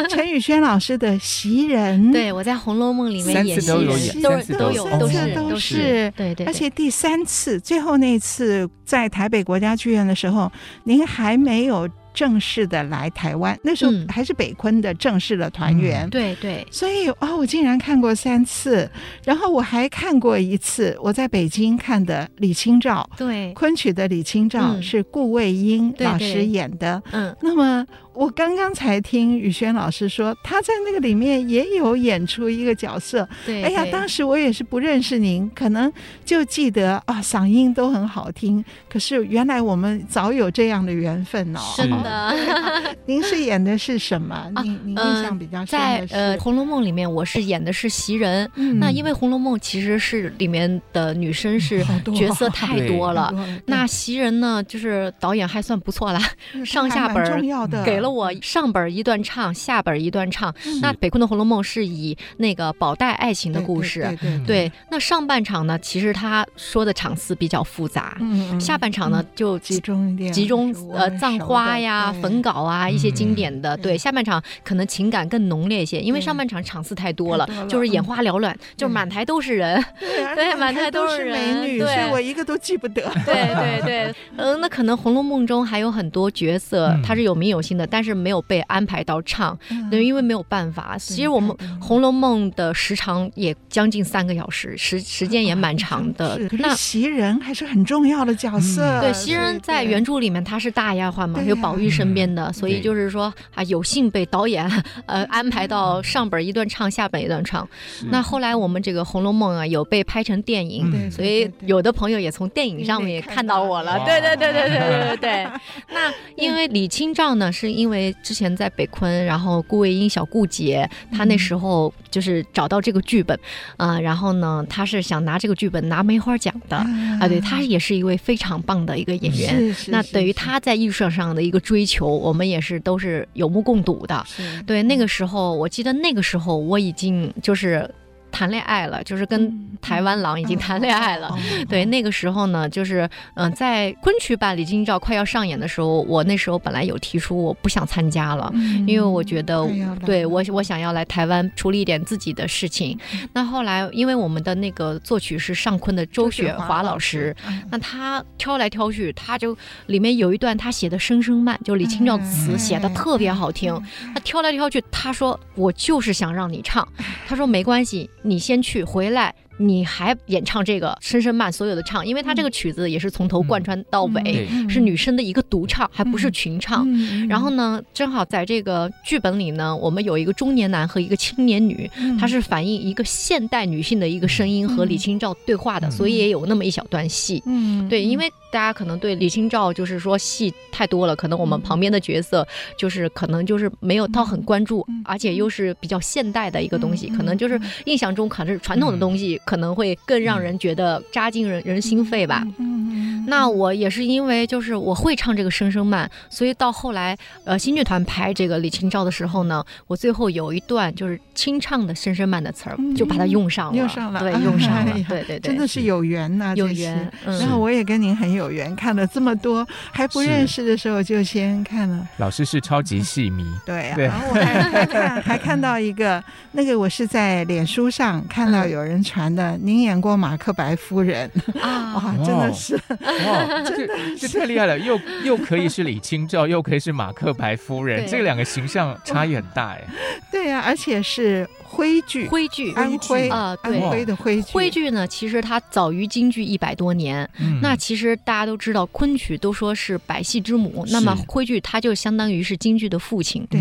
[0.08, 1.16] 陈宇轩老师的。
[1.18, 6.10] 袭人， 对，我在《红楼梦》里面演袭人，都是都有都是都是。
[6.16, 6.46] 对对。
[6.46, 10.50] 而且第三次，最后那次在台北国家剧院的时候，
[10.84, 16.10] 您还没有正式的来台湾，那时候还是北昆的正式的团员。
[16.10, 16.66] 对对。
[16.68, 18.90] 所以哦，我竟然看过三次，
[19.22, 27.00] 然后我还看过一次我在北京看的李清照，对，昆曲的李清照是顾魏英老师演的。
[27.12, 27.86] 嗯，那么。
[28.18, 33.26] 我刚刚才听宇轩老师说，他在那个里面也有演出一个角色。
[33.46, 35.92] 对，哎呀，当时我也是不认识您，可能
[36.24, 38.64] 就记得啊，嗓音都很好听。
[38.88, 41.60] 可是原来我们早有这样的缘分哦。
[41.76, 44.50] 是的， 您是演的是什么？
[44.64, 46.08] 您您印象比较深的是？
[46.08, 48.50] 在呃《红楼梦》里面，我是演的是袭人。
[48.80, 51.84] 那因为《红楼梦》其实是里面的女生是
[52.16, 53.32] 角色太多了。
[53.66, 56.20] 那袭人呢，就是导演还算不错啦，
[56.66, 58.07] 上下本重要的给了。
[58.10, 60.54] 我上本一段唱，下本一段唱。
[60.80, 64.16] 那北昆的《红楼梦》是以那个宝黛爱情的故事，
[64.46, 64.70] 对。
[64.90, 68.16] 那上半场呢，其实他说的场次比较复杂，
[68.60, 73.76] 下半场呢就集中一点，集中呃葬花呀、焚稿啊一些经典的。
[73.76, 83.02] 对，下半场可能情感更浓烈一些，因为上半场场次太多了，就是眼花缭乱，就是满台都是人， 对，满台都是美女，所以我一个都记不得。
[83.24, 89.58] 对对对， 嗯，那可能《红楼梦》中还有很多角色，他是有名有姓的，但但是没有被安排到唱，
[89.90, 90.96] 对，因为没有办法。
[90.96, 91.50] 其实我们
[91.82, 96.38] 《红楼梦》的时长也将近三个小时，时时间也蛮长的。
[96.60, 99.00] 那袭人还是很重要的角色。
[99.00, 104.64] 对，袭人在原著里面她是大丫鬟嘛，有宝玉身边的，所以就是说啊，有幸被导演
[105.06, 107.68] 呃安排到上本一段唱，下本一段唱。
[108.12, 113.98] 那后来我们这个《红楼梦》啊，有被拍成电影，所以有的朋友也从电影上面也看到我了。
[114.04, 115.48] 对对对对对对对对。
[115.90, 123.38] 那因为李清照呢，是因为之前在北昆，然后顾魏英小顾姐，她那时候就是找到这个剧本，
[123.76, 129.76] 啊、呃，然后呢，她是想拿这个剧本拿梅花奖的啊，对，她也是一位非常棒的一个演员。
[129.86, 134.26] 那等于她在艺术上的一个追求，我们也是都是有目共睹的。
[134.66, 137.88] 对，那个时候我记得那个时候我已经就是。
[138.30, 141.34] 谈恋爱了，就是跟台湾郎已经谈恋爱了。
[141.52, 149.68] 嗯、对，那个时候呢，就是嗯、呃，在昆曲版李清照快要上演的时候，我那时候本来有提出我不想参加了，嗯、因为我觉得
[150.04, 152.98] 对我我想要来台湾处理一点自己的事情。
[153.12, 163.68] 嗯、那后来，因为我们的那个作曲是上昆的周雪华老师，嗯、那他挑来挑去，他就里面有一段他写的《声声慢》，就李清照词写的特别好听。
[164.14, 166.86] 他挑来挑去，他说我就是想让你唱，
[167.26, 168.08] 他说没关系。
[168.28, 169.34] 你先去，回来。
[169.58, 176.84] 你还演唱这个《声声慢》，所有的唱，因为他这个曲子也是从头贯穿到尾，嗯、是女生的一个独唱，嗯、还不是群唱。
[176.86, 187.42] 嗯、然后呢，正好在这个剧本里呢，我们有一个中年男和一个青年女，她、嗯、是反映一个现代女性的一个声音和李清照对话的，嗯、所以也有那么一小段戏。
[187.46, 192.46] 嗯，对，因为大家可能对李清照就是说戏太多了，可能我们旁边的角色
[192.78, 199.40] 就是可能就是没有到很关注，嗯、而且又是比较现代的一个东西，嗯、可能就是印象中可能是传统的东西。
[199.48, 202.46] 可能会更让人觉得扎进人人心肺吧。
[202.58, 217.10] 嗯，那我也是因为就是我会唱这个声声慢，所以到后来呃新剧团拍这个李清照的时候呢，我最后有一段就是清唱的声声慢的词儿，就把它用上了，用上了，对，用上了， 对对对，真的是有缘呐，有缘。
[217.24, 222.06] 然后我也跟您很有缘，看了这么多还不认识的时候就先看了。
[222.18, 229.37] 老师是超级戏迷，对啊，然后我还还看 还看到一个那个我是在脸书上看到有人传。
[229.60, 231.94] 您演过马克白夫人 啊？
[231.94, 234.78] 哇，真的是哇， 这这太厉害了！
[234.78, 239.84] 又又可以是李清照，又可以是马克白夫人，这两个形象差异很大哎。
[240.30, 241.48] 对呀，而且是。
[241.68, 244.52] 徽剧，徽剧，安徽啊，对，安徽的徽剧。
[244.52, 247.28] 徽剧呢，其实它早于京剧一百多年。
[247.38, 253.46] 嗯，那其实大家都知道，昆曲都说是百戏之母，那么徽剧它就相当于是京剧的父亲。
[253.50, 253.60] 对，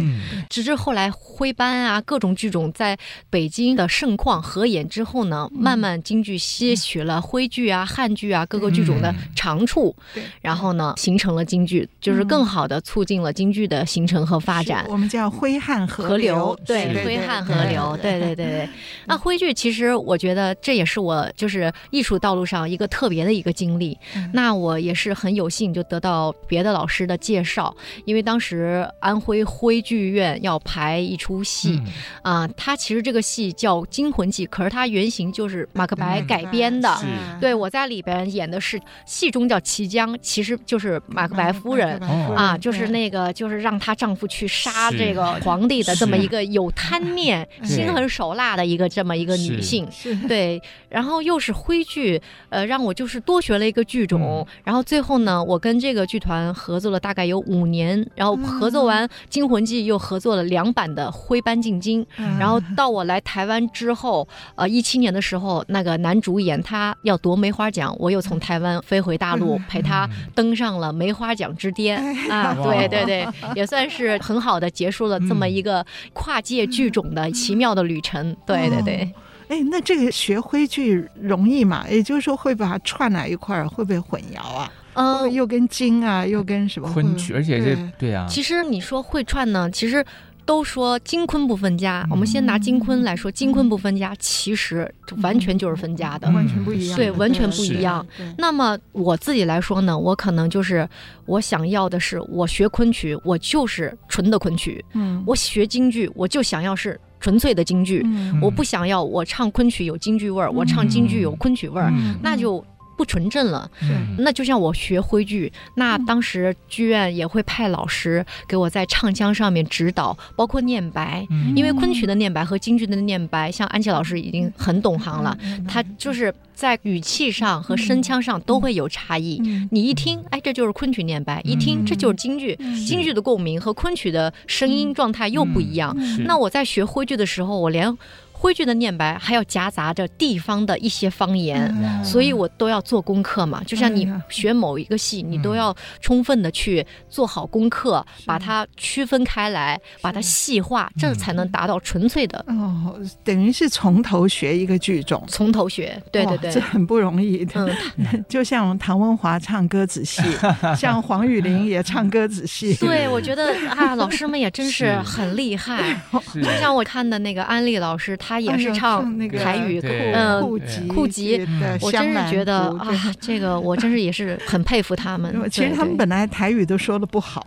[0.49, 2.97] 直至后来徽班啊，各种剧种在
[3.29, 9.95] 北京的盛况合演之后呢，慢慢京剧吸取了徽剧啊、汉剧啊各个剧种的长处，
[10.41, 14.85] 然后呢，形成了京剧，就是更好的促进了京剧的形成和发展。
[14.89, 17.96] 我们叫徽汉合流，对，徽汉合流。
[17.97, 18.69] 对对对对，
[19.05, 23.97] 那徽剧其实我觉得这也是我就是艺术道路上一个特别的一个经历。
[24.15, 31.77] 嗯、那我也是很有幸就得到别的老师的介绍，因为当时安徽徽剧院要排一出戏，
[32.21, 36.89] 啊、嗯呃，它其实这个戏叫《惊魂记》，可是它原型就是马克白改编的。
[37.03, 41.97] 嗯、对，我在里边演的是戏中叫齐江，其实就是马克白夫人
[42.35, 47.47] 啊，就是那个就是让她丈夫去杀这个皇帝的这么一个有贪念。
[47.63, 49.87] 心狠手辣的一个这么一个女性，
[50.27, 79.13] 对，然后又是徽剧，呃，让我就是多学了一个剧种，嗯、然后最后呢，我跟这个剧团合作了大概有五年，然后合作完《惊魂记》，又合作了两版的徽班进京，嗯、然后到我来台湾之后，呃，一七年的时候，那个男主演他要夺梅花奖，我又从台湾飞回大陆陪他登上了梅花奖之巅、嗯、啊，对对对， 也算是很好的结束了这么一个跨界剧种的奇妙的旅程，对对对，
[79.47, 81.85] 哎，那这个学徽剧容易吗？
[81.89, 84.71] 也就是说，会把它串在一块儿，会不会混淆啊？
[84.93, 88.25] 嗯，又跟京啊，又跟什么昆曲，而且这，对啊。
[88.27, 90.03] 其实你说会串呢，其实
[90.43, 92.03] 都说京昆不分家。
[92.09, 96.97] 我们先拿京昆来说，京昆不分家，其实完全就是分家的，完全不一样。
[96.97, 98.03] 对，完全不一样。
[98.39, 100.89] 那么我自己来说呢，我可能就是
[101.27, 104.83] 我想要的是，我学昆曲，我就是纯的昆曲。
[104.93, 106.99] 嗯，我学京剧，我就想要是。
[107.19, 112.63] 纯粹的京剧，嗯、我不想要我唱昆曲有京剧味儿，嗯、我唱京剧有昆曲味儿，嗯、那就
[112.97, 113.69] 不纯正了。
[113.83, 121.25] 嗯，那就像我学徽剧，那当时剧院也会派老师给我在唱腔上面指导，包括念白。
[121.29, 129.41] 嗯因为昆曲的念白和京剧的念白，像安琪老师已经很懂行了，他就是在语气上和声腔上都会有差异。
[129.71, 132.57] 你一听，哎，这就是昆曲念白；一听，这就是京剧。
[132.85, 135.95] 京剧的共鸣和昆曲的声音状态又不一样。
[136.03, 137.95] 是那我在学徽剧的时候，我连。
[138.39, 143.63] 徽剧的念白还要夹杂着地方的一些方言，嗯所以我都要做功课嘛。
[143.65, 152.37] 就像你学某一个戏，你都要充分的去做好功课，把它区分开来，把它细化，这才能达到纯粹的。
[152.47, 157.75] 哦，等于是从头学一个剧种，从头学，对对对，这很不容易的。
[157.95, 160.21] 嗯， 就像唐文华唱歌仔戏，
[160.77, 162.75] 像黄雨玲也唱歌仔戏。
[162.79, 165.99] 对，我觉得啊，老师们也真是很厉害。
[166.35, 168.15] 就像我看的那个安利老师。
[168.27, 169.79] 他也是唱台语，
[170.13, 171.47] 嗯，库籍，库籍，
[171.81, 172.89] 我真是觉得啊，
[173.21, 175.33] 这个我真是也是很佩服他们。
[175.49, 177.41] 其实他们本来台语都说的不好，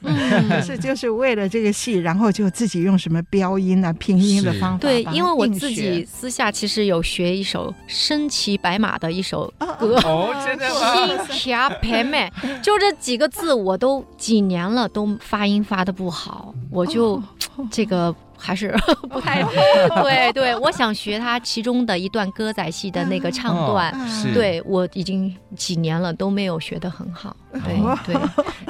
[0.00, 4.78] 可 是就是为了这个戏，然后就自己用什么标音啊、拼音的方法。
[4.78, 11.26] 对，因为我自己私下其实有学一首身骑白马的一首歌，哦，真的吗？
[11.26, 11.50] 新骑
[11.82, 12.30] 白马，
[12.62, 17.22] 就这几个字，我都几年了都发音发的不好，我就
[17.70, 18.14] 这个。
[18.42, 18.74] 还是
[19.08, 19.42] 不太
[20.02, 23.94] 对，对，我想学他其中的一段歌仔戏的那个唱段，
[24.34, 27.74] 对，我已经几年了都没有学得很好，对
[28.06, 28.16] 对，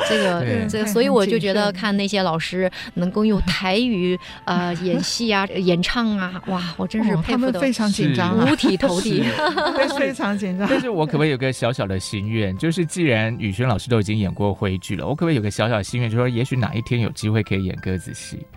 [0.08, 9.22] 这个 这个，所以我就觉得看那些老师能够用台语呃演戏啊、演唱啊，哇，我真是佩服的非常紧张，五体投地，
[9.98, 10.68] 非常紧张。
[10.68, 18.44] 但是我可不可以有个小小的心愿，就是既然宇轩老师都已经演过徽剧了，我可不可以有个小小的心愿，就说也许哪一天有机会可以演歌子戏？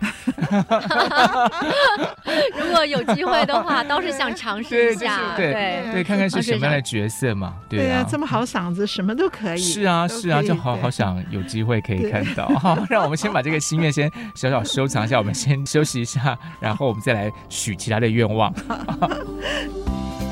[2.58, 7.54] 如果有机会的话，倒是想尝试一下，对对对，看看是什么样的角色嘛。
[7.68, 9.58] 对啊，这么好嗓子，什么都可以。
[9.58, 12.46] 是啊，是啊，就好好想有机会可以看到。
[12.58, 18.52] 好，让我们先把这个心愿先小小收藏一下，我们先休息一下，然后我们再来许其他的愿望。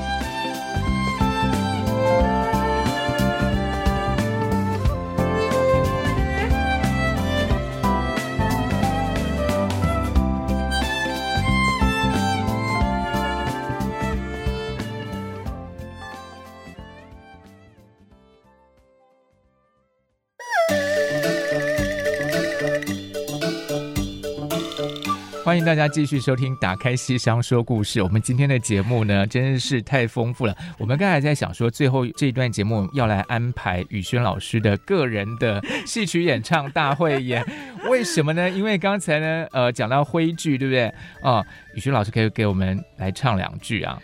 [25.54, 28.00] 欢迎大家继续收听《打开西厢说故事》。
[28.02, 30.56] 我们今天的节目呢，真是太丰富了。
[30.80, 37.46] 我们刚才在想说，最后这一段节目要来安排宇轩老师的个人的戏曲演唱大会演，
[37.88, 38.50] 为什么呢？
[38.50, 40.92] 因为刚才呢，呃，讲到徽剧，对不对？
[41.22, 41.46] 哦，
[41.76, 43.96] 宇轩老师可以给我们来唱两句啊。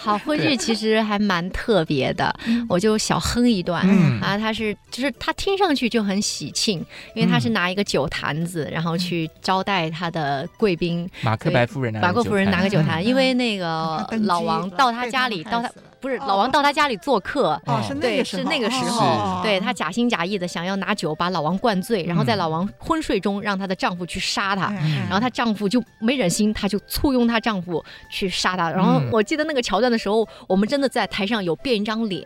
[0.00, 2.32] 好，婚剧其实还蛮特别的，
[2.68, 4.38] 我就小哼一段、嗯、啊。
[4.38, 6.78] 他是就是他听上去就很喜庆，
[7.14, 11.08] 因为他是拿一个酒坛子，嗯、然后去招待他的贵宾。
[11.22, 15.68] 马克白夫人，马克夫人拿个酒坛，嗯、因为那个老王到他家里，到他。
[16.00, 24.72] 不是老王到他家里做客，哦，对，是那个时候，对他假心假意的想要拿酒把老王灌醉，然后在老王昏睡中让她的丈夫去杀她，
[25.08, 28.70] 然后她丈夫就没忍心，她就簇拥她丈夫去杀她。
[28.70, 32.24] 然后我记得那个桥段的时候，我们真的在台上有变一张脸，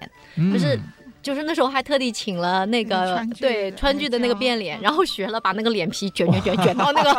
[0.52, 0.78] 就是。
[1.22, 7.12] 就是那时候还特地请了那个对川剧的那个变脸，然后学了把那个脸皮卷卷 卷卷到那个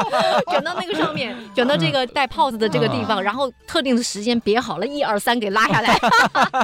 [0.51, 5.97] 卷到那个上面，卷到这个带泡子的这个地方，然后特定的时间别好了，一二三给拉下来。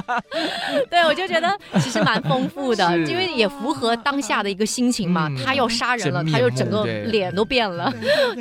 [0.90, 5.28] 对，我就觉得其实蛮丰富的，因为也符合当下的一个心情嘛。
[5.44, 7.92] 他要杀人了，他又整个脸都变了，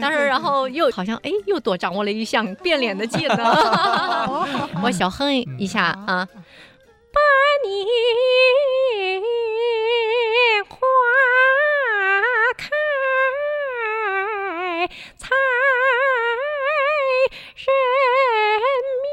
[0.01, 3.37] 但是然后又好像哎又多掌握了一项变脸的技能。
[4.83, 6.27] 我小哼一下啊。
[7.11, 7.19] 把
[7.63, 7.67] 你
[10.69, 10.77] 花
[12.57, 12.69] 开
[15.17, 15.25] 采
[17.55, 17.67] 人
[19.01, 19.03] 面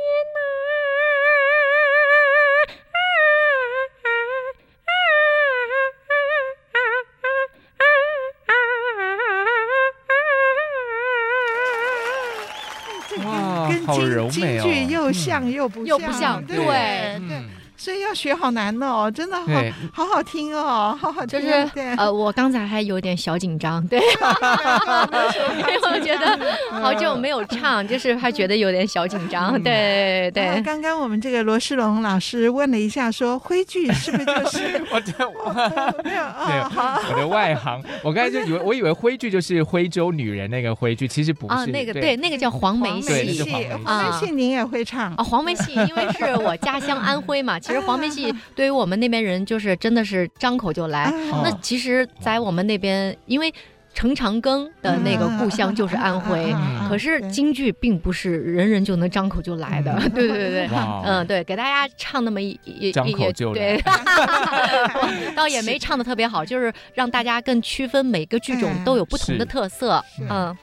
[13.15, 13.31] 呐，哇，
[13.87, 14.63] 好柔美哦！
[14.63, 17.21] 京剧又像又不又不像，对对。
[17.77, 19.47] 所以要学好难哦，真的好
[19.93, 21.41] 好好听哦，好好听。
[21.41, 21.53] 就是
[21.97, 23.99] 呃，我刚才还有点小紧张，对，
[25.59, 30.61] 因为我觉得好久没有唱， 就是还觉得有点小紧张，对对。
[30.63, 35.13] 刚刚我们这个罗世龙老师问了一下，说徽剧是不是就是 我的
[36.03, 37.01] 没有啊？
[37.11, 41.55] 我的外行，我刚才就以为我以为徽剧就是徽州女人那个徽剧，其实不是。
[41.55, 43.43] 啊，那个对，那个叫黄梅戏。
[43.85, 45.23] 黄梅戏，您也会唱啊？
[45.23, 47.59] 黄梅戏，因为是我家乡安徽嘛。
[47.67, 51.11] 其实黄梅戏 对于我们那边人就是真的是张口就来。
[51.43, 53.53] 那其实，在我们那边，因为。
[53.97, 56.55] 程长庚的那个故乡就是安徽，
[56.87, 59.91] 可是京剧并不是人人就能张口就来的。
[60.15, 60.69] 对对对对，
[61.03, 63.83] 嗯，对，给大家唱那么一一张口就来，对，
[65.35, 70.55] 倒也没唱的特别好，就是让大家更区分每个剧种都有不同的特色，嗯。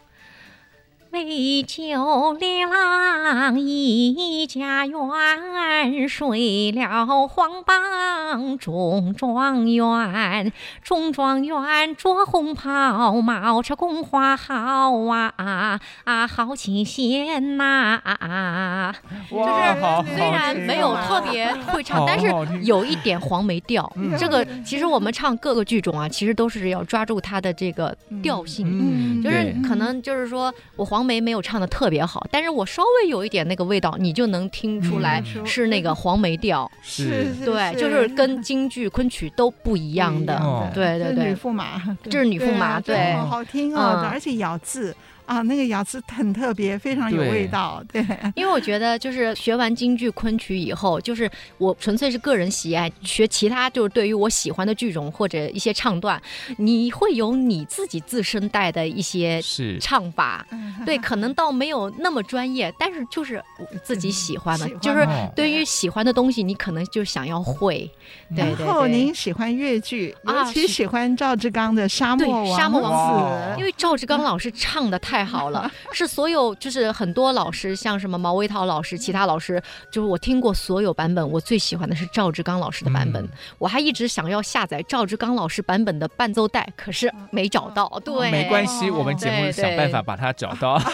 [1.14, 10.51] 为救连郎一家园，睡了黄榜中状元。
[10.82, 18.91] 中状元着红袍，帽插宫花好啊啊，好清闲呐！
[19.30, 22.26] 就是虽然没有特别会唱，但是
[22.64, 23.88] 有一点黄梅调。
[24.18, 28.66] 这个其实我们唱各个剧种啊，其实都是要抓住它的这个调性。
[28.68, 31.03] 嗯，就是可能就是说我黄。
[31.06, 44.95] 梅没有唱的特别好，但是我稍微有一点那个味道，你就能听出来是那个黄梅调， 是，对，就是跟京剧昆曲都不一样的，对对对，女驸马，这是女驸马，对，好好听哦，而且咬字。
[45.26, 47.84] 啊，那个咬字很特别，非常有味道。
[47.91, 56.21] 对，对， 因为我觉得就是学完京剧昆曲以后，就是我纯粹是个人喜爱，学其他就是对于我喜欢的剧种或者一些唱段，
[56.57, 59.41] 你会有你自己自身带的一些
[59.80, 60.45] 唱法。
[60.86, 63.41] 对，可能倒没有那么专业，但是就是
[63.82, 67.89] 自己喜欢的，欢就是对于喜欢的东西，你可能就想要会。
[68.36, 68.65] 对对对。
[68.65, 75.12] 然后您喜欢越剧，尤其喜欢赵志刚的《沙漠王子》，沙漠王子，因为赵志刚老师唱的太。
[75.14, 79.61] 太好了， 是所有就是很多老师，像什么毛维涛老师，其他老师，
[79.91, 83.24] 就是我听过所有版本，我最喜欢的是赵志刚老师的版本。
[83.24, 87.88] 嗯、我还一直想要下载赵志刚老师版本的伴奏带，可是没找到。
[88.03, 90.82] 对，没关系，我们节目想办法把它找到。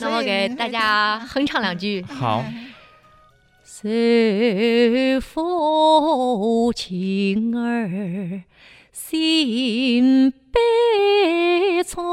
[0.00, 2.04] 那我给大家哼唱两句。
[2.18, 2.44] 好。
[3.64, 8.42] 随风情儿
[9.10, 12.04] 心悲从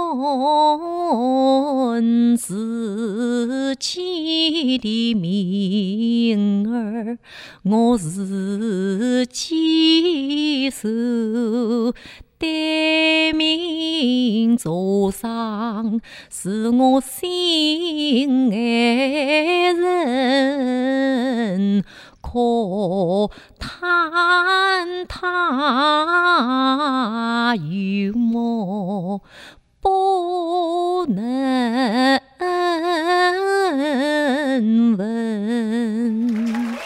[2.36, 7.20] 自己的命儿，
[7.66, 11.94] 我自己受。
[12.40, 16.00] 待命坐上
[16.32, 21.04] 是我心爱人，
[22.30, 26.36] 可叹他
[27.56, 29.22] 有梦
[29.80, 32.20] 不能
[34.98, 36.77] 闻。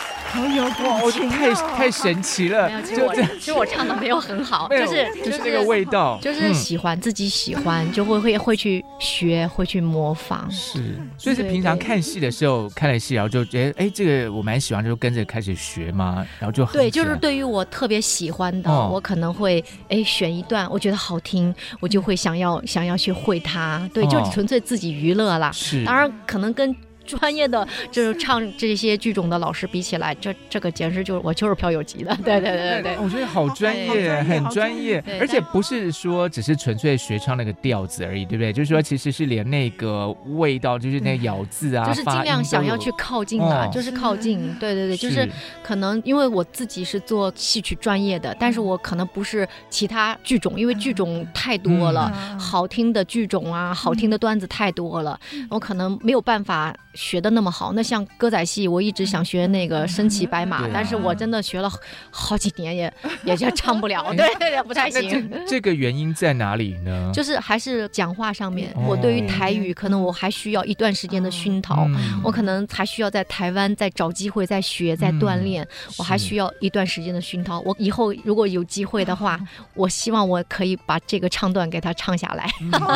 [0.41, 2.69] 哇，我觉得太太神奇了！
[2.83, 10.49] 其实我其实我唱的没有很好，就是就是那个味道，就是喜欢自己喜欢，就会会会去学，会去模仿。
[10.49, 23.89] 是，所以是平常看戏的时候看了戏，然后就觉得哎，这个我蛮喜欢，就跟着开始学嘛，然后就对，就是对于我特别喜欢的，我可能会哎选一段，我觉得好听，我就会想要想要去会它。
[23.93, 25.51] 对，就纯粹自己娱乐啦。
[25.51, 26.75] 是，当然可能跟。
[27.05, 38.53] 专业的就是唱这些剧种的老师比起来，这这个简直就是我就是飘有级的， 对对对对，我觉得好专业，很专业，而且不是说只是纯粹学唱那个调子而已，对不对？
[38.53, 45.27] 就是说其实是连那个味道，就是那个咬字啊，就是尽量想要去靠近啊，就是靠近，对对对，就是
[45.63, 56.73] 可能因为我自己是做戏曲专业的，但是我可能不是其他剧种，因为剧种太多了，好听的剧种啊，好听的段子太多了，我可能没有办法。
[56.93, 61.71] 学的那么好，那像歌仔戏，我一直想学那个身骑白马，但是我真的学了
[62.09, 65.31] 好几年也 也就唱不了，对 对对，不太行。
[65.47, 67.11] 这个原因在哪里呢？
[67.13, 71.87] 就是还是讲话上面，我对于台语可能我还需要一段时间的熏陶，
[72.23, 75.65] 我可能还需要在台湾再找机会再学再锻炼，
[75.97, 77.59] 我还需要一段时间的熏陶。
[77.61, 79.39] 我以后如果有机会的话，
[79.73, 82.49] 我希望我可以把这个唱段给他唱下来。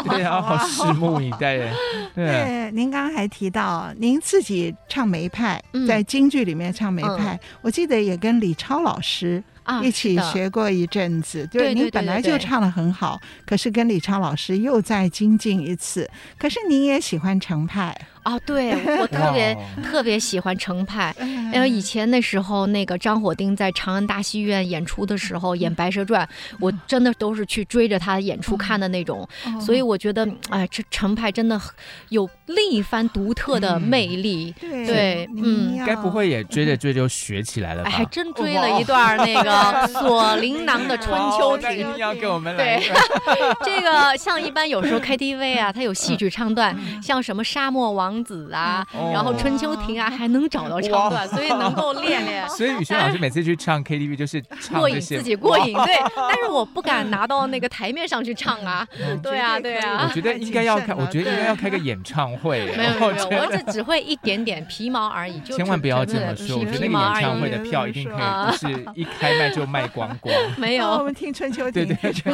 [0.10, 1.56] 对啊，好拭目以待。
[2.14, 3.85] 对，您刚刚还提到。
[3.98, 9.44] 您自己唱梅派，在京剧里面唱梅派，嗯、我记得也跟李超老师
[9.84, 11.44] 一起学过一阵子。
[11.44, 16.10] 啊、对，您本来就唱的很好，可是跟李超老师又再精进一次。
[16.38, 17.96] 可是您也喜欢程派。
[18.26, 21.16] 哦，对，我特别特别喜欢程派，
[21.54, 26.26] 因为以前那时候那个张火丁在长安大戏院演出的时候演《白蛇传》，
[26.60, 29.28] 我真的都是去追着他的演出看的那种，
[29.62, 31.62] 所以我觉得，哎，这程派真的
[32.10, 34.52] 有另一番独特的魅力。
[34.60, 37.92] 对，嗯，该不会也追着追着就学起来了吧？
[37.92, 41.96] 还真追了一段那个锁麟囊的春秋亭。
[41.98, 42.80] 要给我们来。
[42.80, 42.92] 对，
[43.64, 48.15] 这个像一般有时候 KTV 啊，它有戏曲唱段，像什么沙漠王。
[48.16, 52.48] 王子啊，哦、然后春秋亭啊，还能找到唱段，所以能够练练。
[52.50, 55.74] 所以雨轩老师每次去唱 KTV 就是唱过瘾，自己过瘾。
[55.74, 58.88] 对，但是我不敢拿到那个台面上去唱啊。
[59.22, 60.08] 对啊，对啊。
[60.08, 62.66] 我觉得应该要开，我觉得应该要开个演唱会。
[62.78, 65.40] 没有没有，我只只会一点点皮毛而已。
[65.42, 70.34] 就千万不要这么说，我觉得那个演唱会的票一定可以，不是一开卖就卖光光。
[70.58, 71.86] 没有，我们听春秋亭。
[71.86, 72.34] 对对对。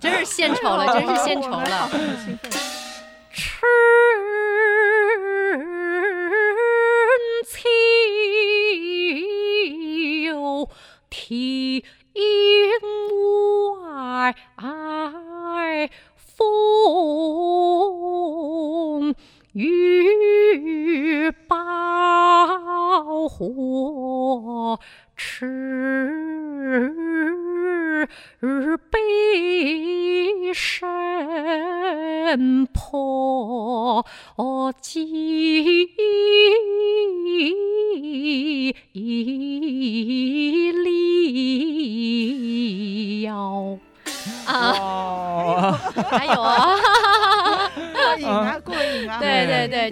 [0.00, 1.90] 真是献丑了，真是献丑了。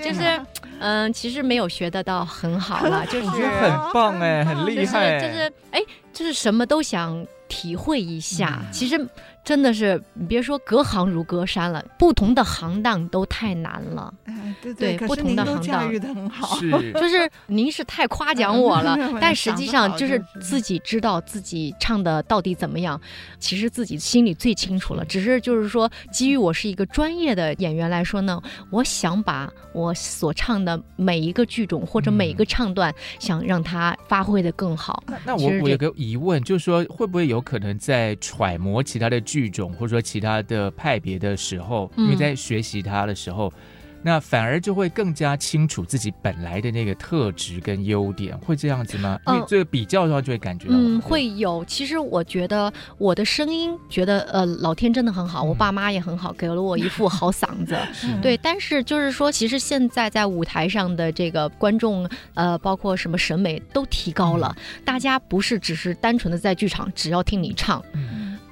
[0.09, 0.41] 就是
[0.81, 5.81] 嗯，其实没有学得到很好了，就是很棒哎，很厉害，就是哎，
[6.13, 9.09] 就是什么都想体会一下，其实。
[9.49, 14.13] 真的是，你别说隔行如隔山了，不同的行当都太难了。
[14.25, 23.01] 哎，对对，对，不同的行当教育得很好，是， 就是您是太夸奖我了， 但实际上就是自己知道自己唱的到底怎么样，
[23.39, 25.03] 其实自己心里最清楚了。
[25.07, 28.39] 只是就是说，基于我是一个专业的演员来说呢，
[28.69, 35.03] 我想把我所唱的每一个剧种或者每一个唱段，想让它发挥的更好。
[35.07, 39.38] 那那我我有个疑问，就是说会不会有可能在揣摩其他的剧？
[39.39, 43.49] 剧种或者说其他的派别的时候，因为在学习它的时候。
[43.49, 43.53] 嗯
[44.01, 49.19] 那反而就会更加清楚自己本来的那个特质跟优点，会这样子吗？
[49.27, 51.65] 因为这个比较的话，就会感觉到嗯，会有。
[51.65, 57.77] 其实我觉得我的声音，觉得呃，老天真的很好，我爸妈也很好，给了我一副好嗓子。
[58.23, 67.85] 对，但是就是说，其实现在在舞台上的这个观众，呃，包括什么审美都提高了，大家不是只是单纯的在剧场只要听你唱，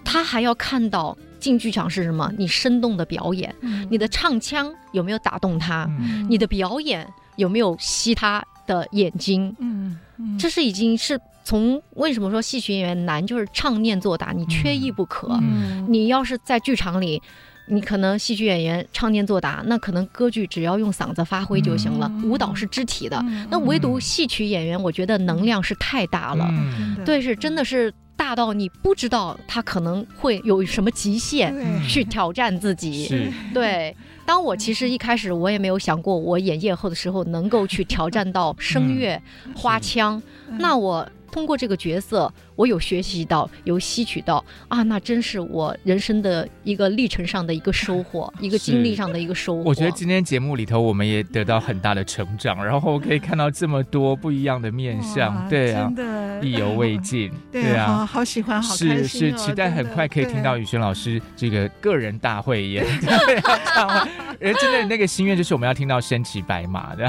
[0.07, 1.15] 他还要看到。
[1.39, 2.33] 进剧场是什么？
[2.37, 5.85] 你生动的表演，嗯、你的唱腔有没有打动他？
[6.01, 9.55] 嗯、你的表演有没有吸他的眼睛？
[9.61, 15.39] 嗯嗯、这是已经是从为什么说戏曲演员难，就是唱念做打，你缺一不可。
[15.41, 17.23] 嗯、你要是在剧场里，
[17.69, 23.17] 你可能戏曲演员唱念做打，那可能歌剧只要用嗓子发挥就行了，嗯、舞蹈是肢体的。
[23.25, 26.49] 嗯、那唯独戏曲演员，我觉得能量是太大了。
[26.51, 27.95] 嗯、对，是真的是。
[28.27, 31.55] 大到你不知道他可能会有什么极限
[31.87, 33.31] 去挑战自己。
[33.55, 33.95] 对，
[34.27, 39.23] 当我其实一开始我也没有想过，我演叶后的时候能够去挑战到声乐、
[39.55, 40.21] 花腔，
[40.59, 41.09] 那我。
[41.29, 49.63] 通过这个角色，我有学习到，有吸取到啊，那真是我人生的一个历程上的一个收获， 一个经历上的一个收获。
[49.63, 63.37] 我觉得今天节目里头，我们也得到很大的成长，然后可以看到这么多不一样的面相，对啊，真的意犹未尽， 对啊，好喜欢，好开心，是是，期待很快可以听到宇轩老师这个个人大会演， 对
[63.75, 64.09] 啊，
[64.41, 67.09] 人真的那个心愿就是我们要听到身骑白马的。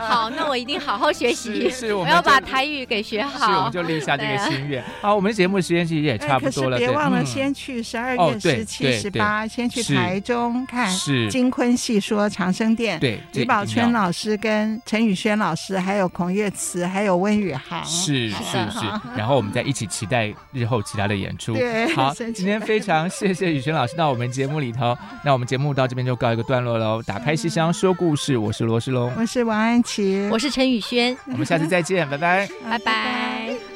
[0.00, 3.06] 好，那我一定好好学习，是我要把台语给。
[3.06, 4.82] 学好，是我们就立下这个心愿。
[5.00, 6.78] 好，我们节目时间其实也差不多了。
[6.78, 10.90] 别忘了先去十二月十七、十八，先去台中看
[11.30, 12.98] 金昆戏说长生殿。
[12.98, 17.84] 对，李宝春老师跟陈宇轩老师，还有孔月慈，还有温宇航。
[17.84, 18.36] 是是
[18.70, 18.86] 是。
[19.16, 21.54] 然后我们再一起期待日后其他的演出。
[21.54, 24.96] 对，好，今天非常谢谢宇轩老师到我们节目里头。
[25.24, 27.02] 那我们节目到这边就告一个段落喽。
[27.02, 31.16] 打开戏箱说故事，我是罗世龙，我是王安琪，我是陈宇轩。
[31.26, 32.78] 我们下次再见，拜拜，拜。
[32.78, 33.75] 拜